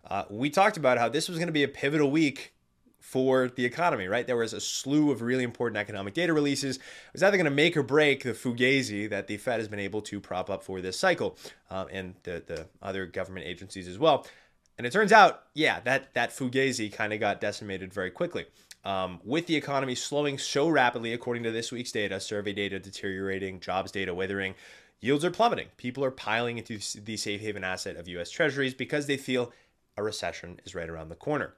Uh, 0.09 0.25
we 0.31 0.51
talked 0.51 0.77
about 0.77 0.99
how 0.99 1.09
this 1.09 1.29
was 1.29 1.39
going 1.39 1.49
to 1.49 1.53
be 1.53 1.63
a 1.63 1.69
pivotal 1.69 2.11
week 2.11 2.55
for 3.03 3.49
the 3.57 3.65
economy, 3.65 4.07
right? 4.07 4.27
There 4.27 4.37
was 4.37 4.53
a 4.53 4.61
slew 4.61 5.11
of 5.11 5.21
really 5.23 5.43
important 5.43 5.77
economic 5.77 6.15
data 6.15 6.33
releases. 6.33 6.77
It 6.77 6.83
was 7.13 7.23
either 7.23 7.37
going 7.37 7.45
to 7.45 7.51
make 7.51 7.77
or 7.77 7.83
break 7.83 8.23
the 8.23 8.33
fugazi 8.33 9.11
that 9.11 9.27
the 9.27 9.37
Fed 9.37 9.59
has 9.59 9.69
been 9.69 9.81
able 9.81 10.01
to 10.03 10.21
prop 10.21 10.49
up 10.49 10.63
for 10.63 10.81
this 10.81 10.99
cycle 10.99 11.37
um, 11.69 11.89
and 11.91 12.15
the, 12.23 12.43
the 12.47 12.67
other 12.81 13.07
government 13.07 13.47
agencies 13.47 13.89
as 13.89 13.99
well. 13.99 14.25
And 14.83 14.87
it 14.89 14.93
turns 14.93 15.13
out, 15.13 15.45
yeah, 15.55 15.79
that 15.85 16.13
that 16.15 16.31
fugazi 16.31 16.93
kind 16.93 17.13
of 17.13 17.21
got 17.21 17.41
decimated 17.41 17.95
very 17.95 18.11
quickly. 18.11 18.47
Um, 18.85 19.21
with 19.23 19.47
the 19.47 19.55
economy 19.55 19.95
slowing 19.95 20.39
so 20.39 20.69
rapidly, 20.69 21.13
according 21.13 21.45
to 21.45 21.53
this 21.53 21.71
week's 21.71 21.93
data, 21.93 22.19
survey 22.19 22.53
data 22.53 22.81
deteriorating, 22.81 23.61
jobs 23.61 23.93
data 23.93 24.13
withering, 24.13 24.57
yields 25.01 25.25
are 25.25 25.31
plummeting. 25.31 25.69
People 25.77 26.05
are 26.05 26.11
piling 26.11 26.59
into 26.59 26.81
the 27.01 27.17
safe 27.17 27.41
haven 27.41 27.63
asset 27.63 27.95
of 27.95 28.09
U.S. 28.09 28.29
Treasuries 28.29 28.75
because 28.75 29.07
they 29.07 29.17
feel 29.17 29.53
a 29.97 30.03
recession 30.03 30.59
is 30.65 30.75
right 30.75 30.89
around 30.89 31.11
the 31.11 31.15
corner. 31.15 31.55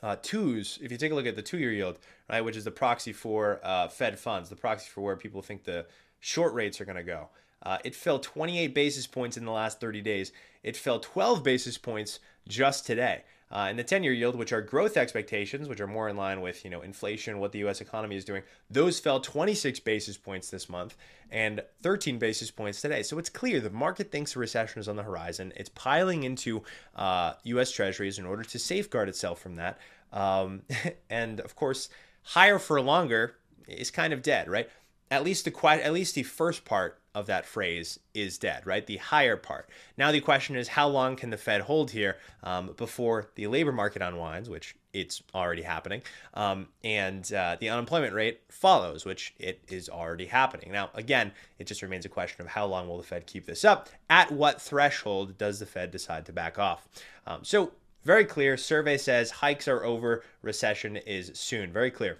Uh, 0.00 0.14
twos, 0.22 0.78
if 0.80 0.92
you 0.92 0.96
take 0.96 1.10
a 1.10 1.14
look 1.16 1.26
at 1.26 1.34
the 1.34 1.42
two-year 1.42 1.72
yield, 1.72 1.98
right, 2.30 2.42
which 2.42 2.56
is 2.56 2.62
the 2.62 2.70
proxy 2.70 3.12
for 3.12 3.58
uh, 3.64 3.88
Fed 3.88 4.16
funds, 4.16 4.48
the 4.48 4.54
proxy 4.54 4.88
for 4.88 5.00
where 5.00 5.16
people 5.16 5.42
think 5.42 5.64
the 5.64 5.86
short 6.20 6.54
rates 6.54 6.80
are 6.80 6.84
going 6.84 6.94
to 6.94 7.02
go. 7.02 7.30
Uh, 7.64 7.78
it 7.82 7.96
fell 7.96 8.18
28 8.18 8.74
basis 8.74 9.08
points 9.08 9.36
in 9.36 9.44
the 9.44 9.50
last 9.50 9.80
30 9.80 10.02
days. 10.02 10.30
It 10.62 10.76
fell 10.76 11.00
12 11.00 11.42
basis 11.42 11.78
points 11.78 12.20
just 12.48 12.86
today. 12.86 13.22
Uh, 13.52 13.66
and 13.68 13.78
the 13.78 13.84
10-year 13.84 14.12
yield, 14.12 14.34
which 14.34 14.52
are 14.52 14.60
growth 14.60 14.96
expectations, 14.96 15.68
which 15.68 15.80
are 15.80 15.86
more 15.86 16.08
in 16.08 16.16
line 16.16 16.40
with 16.40 16.64
you 16.64 16.70
know 16.70 16.80
inflation, 16.80 17.38
what 17.38 17.52
the 17.52 17.60
U.S. 17.60 17.80
economy 17.80 18.16
is 18.16 18.24
doing, 18.24 18.42
those 18.68 18.98
fell 18.98 19.20
26 19.20 19.78
basis 19.80 20.16
points 20.16 20.50
this 20.50 20.68
month 20.68 20.96
and 21.30 21.62
13 21.82 22.18
basis 22.18 22.50
points 22.50 22.80
today. 22.80 23.02
So 23.02 23.18
it's 23.18 23.28
clear 23.28 23.60
the 23.60 23.70
market 23.70 24.10
thinks 24.10 24.34
a 24.34 24.40
recession 24.40 24.80
is 24.80 24.88
on 24.88 24.96
the 24.96 25.04
horizon. 25.04 25.52
It's 25.56 25.68
piling 25.68 26.24
into 26.24 26.62
uh, 26.96 27.34
U.S. 27.44 27.70
Treasuries 27.70 28.18
in 28.18 28.26
order 28.26 28.42
to 28.42 28.58
safeguard 28.58 29.08
itself 29.08 29.40
from 29.40 29.56
that. 29.56 29.78
Um, 30.12 30.62
and 31.10 31.38
of 31.38 31.54
course, 31.54 31.88
higher 32.22 32.58
for 32.58 32.80
longer 32.80 33.36
is 33.68 33.90
kind 33.90 34.12
of 34.12 34.22
dead, 34.22 34.48
right? 34.48 34.68
At 35.10 35.24
least 35.24 35.44
the 35.44 35.66
at 35.66 35.92
least 35.92 36.14
the 36.14 36.22
first 36.22 36.64
part 36.64 37.00
of 37.14 37.26
that 37.26 37.46
phrase 37.46 38.00
is 38.12 38.38
dead, 38.38 38.66
right? 38.66 38.86
The 38.86 38.96
higher 38.96 39.36
part. 39.36 39.68
Now 39.96 40.10
the 40.10 40.20
question 40.20 40.56
is, 40.56 40.66
how 40.68 40.88
long 40.88 41.14
can 41.14 41.30
the 41.30 41.36
Fed 41.36 41.60
hold 41.60 41.92
here 41.92 42.16
um, 42.42 42.72
before 42.76 43.28
the 43.36 43.46
labor 43.46 43.70
market 43.70 44.02
unwinds, 44.02 44.50
which 44.50 44.74
it's 44.92 45.22
already 45.34 45.62
happening, 45.62 46.02
um, 46.34 46.68
and 46.82 47.32
uh, 47.32 47.56
the 47.60 47.68
unemployment 47.68 48.14
rate 48.14 48.40
follows, 48.48 49.04
which 49.04 49.34
it 49.38 49.60
is 49.68 49.88
already 49.88 50.26
happening. 50.26 50.72
Now, 50.72 50.90
again, 50.94 51.32
it 51.58 51.66
just 51.66 51.82
remains 51.82 52.04
a 52.04 52.08
question 52.08 52.40
of 52.42 52.48
how 52.48 52.66
long 52.66 52.88
will 52.88 52.98
the 52.98 53.04
Fed 53.04 53.26
keep 53.26 53.46
this 53.46 53.64
up? 53.64 53.88
At 54.10 54.32
what 54.32 54.60
threshold 54.60 55.38
does 55.38 55.60
the 55.60 55.66
Fed 55.66 55.90
decide 55.90 56.26
to 56.26 56.32
back 56.32 56.58
off? 56.58 56.88
Um, 57.26 57.44
so 57.44 57.72
very 58.04 58.24
clear. 58.24 58.56
Survey 58.56 58.98
says 58.98 59.30
hikes 59.30 59.66
are 59.68 59.84
over, 59.84 60.22
recession 60.42 60.96
is 60.96 61.30
soon. 61.34 61.72
Very 61.72 61.90
clear. 61.90 62.18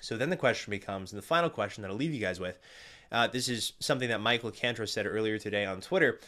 So 0.00 0.16
then 0.16 0.30
the 0.30 0.36
question 0.36 0.70
becomes, 0.70 1.12
and 1.12 1.18
the 1.20 1.26
final 1.26 1.50
question 1.50 1.82
that 1.82 1.90
I'll 1.90 1.96
leave 1.96 2.14
you 2.14 2.20
guys 2.20 2.40
with 2.40 2.58
uh, 3.10 3.26
this 3.26 3.48
is 3.48 3.72
something 3.80 4.08
that 4.08 4.20
Michael 4.20 4.50
Kantro 4.50 4.88
said 4.88 5.06
earlier 5.06 5.38
today 5.38 5.64
on 5.64 5.80
Twitter. 5.80 6.18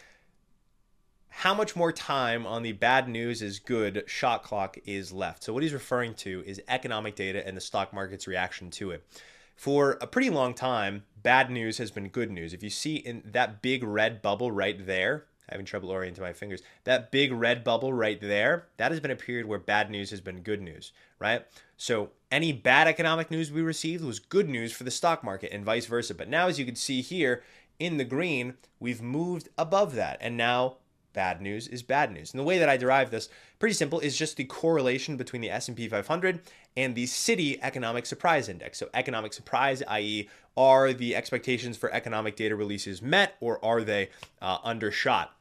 How 1.29 1.55
much 1.55 1.77
more 1.77 1.93
time 1.93 2.47
on 2.47 2.63
the 2.63 2.73
bad 2.73 3.09
news 3.09 3.43
is 3.43 3.59
good 3.59 4.05
shot 4.07 4.43
clock 4.43 4.79
is 4.85 5.13
left? 5.13 5.45
So, 5.45 5.53
what 5.53 5.63
he's 5.63 5.73
referring 5.73 6.15
to 6.17 6.43
is 6.47 6.61
economic 6.69 7.15
data 7.15 7.47
and 7.47 7.57
the 7.57 7.61
stock 7.61 7.93
market's 7.93 8.27
reaction 8.27 8.71
to 8.73 8.91
it. 8.91 9.07
For 9.55 9.99
a 10.01 10.07
pretty 10.07 10.31
long 10.31 10.55
time, 10.55 11.05
bad 11.23 11.51
news 11.51 11.79
has 11.79 11.91
been 11.91 12.09
good 12.09 12.31
news. 12.31 12.55
If 12.55 12.63
you 12.63 12.71
see 12.71 12.97
in 12.97 13.23
that 13.27 13.63
big 13.63 13.85
red 13.85 14.23
bubble 14.23 14.51
right 14.51 14.85
there, 14.87 15.27
having 15.51 15.67
trouble 15.67 15.91
orienting 15.91 16.23
my 16.23 16.33
fingers. 16.33 16.63
That 16.85 17.11
big 17.11 17.33
red 17.33 17.65
bubble 17.65 17.93
right 17.93 18.21
there, 18.21 18.67
that 18.77 18.91
has 18.91 19.01
been 19.01 19.11
a 19.11 19.17
period 19.17 19.47
where 19.47 19.59
bad 19.59 19.91
news 19.91 20.11
has 20.11 20.21
been 20.21 20.43
good 20.43 20.63
news, 20.63 20.93
right? 21.19 21.45
So 21.77 22.11
any 22.31 22.53
bad 22.53 22.87
economic 22.87 23.31
news 23.31 23.51
we 23.51 23.63
received 23.63 24.05
was 24.05 24.19
good 24.19 24.49
news 24.49 24.73
for 24.73 24.85
the 24.85 24.91
stock 24.91 25.25
market 25.25 25.53
and 25.53 25.65
vice 25.65 25.87
versa. 25.87 26.15
But 26.15 26.29
now, 26.29 26.47
as 26.47 26.59
you 26.59 26.65
can 26.65 26.77
see 26.77 27.01
here 27.01 27.43
in 27.79 27.97
the 27.97 28.05
green, 28.05 28.55
we've 28.79 29.03
moved 29.03 29.49
above 29.59 29.95
that. 29.95 30.19
And 30.21 30.37
now 30.37 30.77
bad 31.13 31.41
news 31.41 31.67
is 31.69 31.83
bad 31.83 32.13
news. 32.13 32.33
And 32.33 32.39
the 32.39 32.45
way 32.45 32.59
that 32.59 32.69
I 32.69 32.77
derive 32.77 33.11
this, 33.11 33.29
pretty 33.59 33.75
simple, 33.75 34.01
is 34.01 34.17
just 34.17 34.37
the 34.37 34.45
correlation 34.45 35.17
between 35.17 35.43
the 35.43 35.51
S&P 35.51 35.89
500 35.89 36.41
and 36.77 36.95
the 36.95 37.05
Citi 37.05 37.59
Economic 37.63 38.07
Surprise 38.07 38.49
Index. 38.49 38.79
So 38.79 38.89
economic 38.95 39.33
surprise, 39.33 39.83
i.e., 39.89 40.29
are 40.57 40.93
the 40.93 41.17
expectations 41.17 41.77
for 41.77 41.93
economic 41.93 42.37
data 42.37 42.55
releases 42.55 43.01
met 43.01 43.37
or 43.41 43.65
are 43.65 43.83
they 43.83 44.11
uh, 44.43 44.59
undershot? 44.63 45.35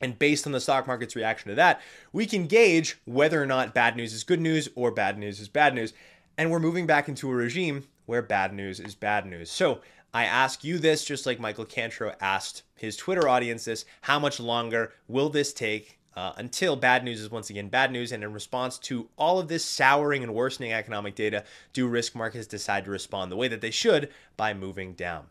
And 0.00 0.18
based 0.18 0.46
on 0.46 0.52
the 0.52 0.60
stock 0.60 0.86
market's 0.86 1.16
reaction 1.16 1.48
to 1.48 1.54
that, 1.54 1.80
we 2.12 2.26
can 2.26 2.46
gauge 2.46 2.98
whether 3.04 3.42
or 3.42 3.46
not 3.46 3.74
bad 3.74 3.96
news 3.96 4.12
is 4.12 4.24
good 4.24 4.40
news 4.40 4.68
or 4.74 4.90
bad 4.90 5.18
news 5.18 5.40
is 5.40 5.48
bad 5.48 5.74
news. 5.74 5.92
And 6.36 6.50
we're 6.50 6.60
moving 6.60 6.86
back 6.86 7.08
into 7.08 7.30
a 7.30 7.34
regime 7.34 7.84
where 8.04 8.22
bad 8.22 8.52
news 8.52 8.78
is 8.78 8.94
bad 8.94 9.26
news. 9.26 9.50
So 9.50 9.80
I 10.12 10.24
ask 10.24 10.64
you 10.64 10.78
this, 10.78 11.04
just 11.04 11.26
like 11.26 11.40
Michael 11.40 11.64
Kantro 11.64 12.14
asked 12.20 12.62
his 12.74 12.96
Twitter 12.96 13.28
audience 13.28 13.64
this 13.64 13.84
how 14.02 14.18
much 14.18 14.38
longer 14.38 14.92
will 15.08 15.30
this 15.30 15.52
take 15.52 15.98
uh, 16.14 16.32
until 16.36 16.76
bad 16.76 17.04
news 17.04 17.20
is 17.20 17.30
once 17.30 17.50
again 17.50 17.68
bad 17.68 17.92
news. 17.92 18.12
And 18.12 18.22
in 18.22 18.32
response 18.32 18.78
to 18.80 19.08
all 19.16 19.38
of 19.38 19.48
this 19.48 19.64
souring 19.64 20.22
and 20.22 20.34
worsening 20.34 20.72
economic 20.72 21.14
data, 21.14 21.44
do 21.72 21.86
risk 21.86 22.14
markets 22.14 22.46
decide 22.46 22.84
to 22.84 22.90
respond 22.90 23.30
the 23.30 23.36
way 23.36 23.48
that 23.48 23.60
they 23.60 23.70
should 23.70 24.10
by 24.36 24.54
moving 24.54 24.94
down? 24.94 25.26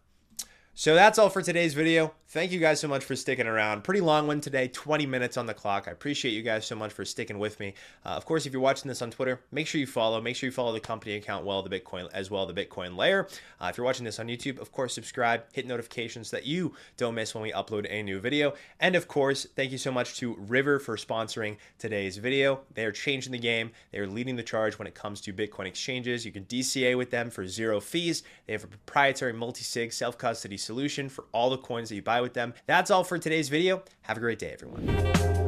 So 0.78 0.94
that's 0.94 1.18
all 1.18 1.30
for 1.30 1.42
today's 1.42 1.74
video. 1.74 2.14
Thank 2.28 2.52
you 2.52 2.60
guys 2.60 2.82
so 2.82 2.90
much 2.90 3.06
for 3.06 3.16
sticking 3.16 3.48
around. 3.48 3.86
Pretty 3.86 4.02
long 4.02 4.28
one 4.28 4.42
today, 4.42 4.68
20 4.68 5.06
minutes 5.06 5.38
on 5.38 5.46
the 5.46 5.54
clock. 5.54 5.88
I 5.88 5.92
appreciate 5.92 6.32
you 6.32 6.42
guys 6.42 6.66
so 6.66 6.76
much 6.76 6.92
for 6.92 7.06
sticking 7.06 7.40
with 7.40 7.62
me. 7.62 7.76
Uh, 8.06 8.10
of 8.10 8.26
course, 8.26 8.46
if 8.46 8.52
you're 8.52 8.62
watching 8.62 8.90
this 8.90 9.02
on 9.02 9.10
Twitter, 9.10 9.40
make 9.54 9.68
sure 9.68 9.80
you 9.80 9.88
follow. 9.88 10.20
Make 10.20 10.36
sure 10.36 10.48
you 10.48 10.52
follow 10.52 10.74
the 10.74 10.82
company 10.82 11.16
account 11.16 11.46
well, 11.46 11.62
the 11.62 11.70
Bitcoin 11.70 12.10
as 12.12 12.30
well, 12.30 12.46
the 12.46 12.54
Bitcoin 12.54 12.98
layer. 12.98 13.30
Uh, 13.62 13.68
if 13.70 13.78
you're 13.78 13.86
watching 13.86 14.04
this 14.04 14.20
on 14.20 14.28
YouTube, 14.28 14.60
of 14.60 14.74
course, 14.74 14.94
subscribe, 14.94 15.44
hit 15.54 15.66
notifications 15.66 16.28
so 16.28 16.36
that 16.36 16.46
you 16.46 16.74
don't 16.98 17.16
miss 17.16 17.34
when 17.34 17.42
we 17.42 17.54
upload 17.54 17.88
a 17.90 18.04
new 18.04 18.20
video. 18.20 18.54
And 18.82 18.98
of 18.98 19.08
course, 19.08 19.48
thank 19.56 19.72
you 19.72 19.78
so 19.78 19.94
much 19.94 20.18
to 20.18 20.36
River 20.36 20.78
for 20.78 20.98
sponsoring 20.98 21.56
today's 21.80 22.18
video. 22.18 22.60
They 22.74 22.84
are 22.84 22.92
changing 22.92 23.32
the 23.32 23.40
game. 23.40 23.72
They 23.94 24.00
are 24.00 24.08
leading 24.08 24.36
the 24.36 24.44
charge 24.44 24.78
when 24.78 24.88
it 24.90 24.96
comes 24.96 25.22
to 25.22 25.32
Bitcoin 25.32 25.68
exchanges. 25.68 26.26
You 26.26 26.34
can 26.34 26.44
DCA 26.44 26.98
with 26.98 27.12
them 27.12 27.30
for 27.30 27.48
zero 27.48 27.80
fees. 27.80 28.24
They 28.46 28.52
have 28.52 28.66
a 28.66 28.68
proprietary 28.68 29.32
multi-sig 29.32 29.94
self-custody 29.94 30.58
solution 30.66 31.10
for 31.10 31.26
all 31.32 31.50
the 31.50 31.58
coins 31.58 31.90
that 31.90 31.96
you 31.96 32.02
buy 32.02 32.22
with 32.22 32.34
them. 32.34 32.54
That's 32.66 32.92
all 32.92 33.04
for 33.04 33.18
today's 33.18 33.50
video. 33.50 33.84
Have 34.02 34.18
a 34.18 34.20
great 34.20 34.40
day, 34.40 34.52
everyone. 34.52 35.45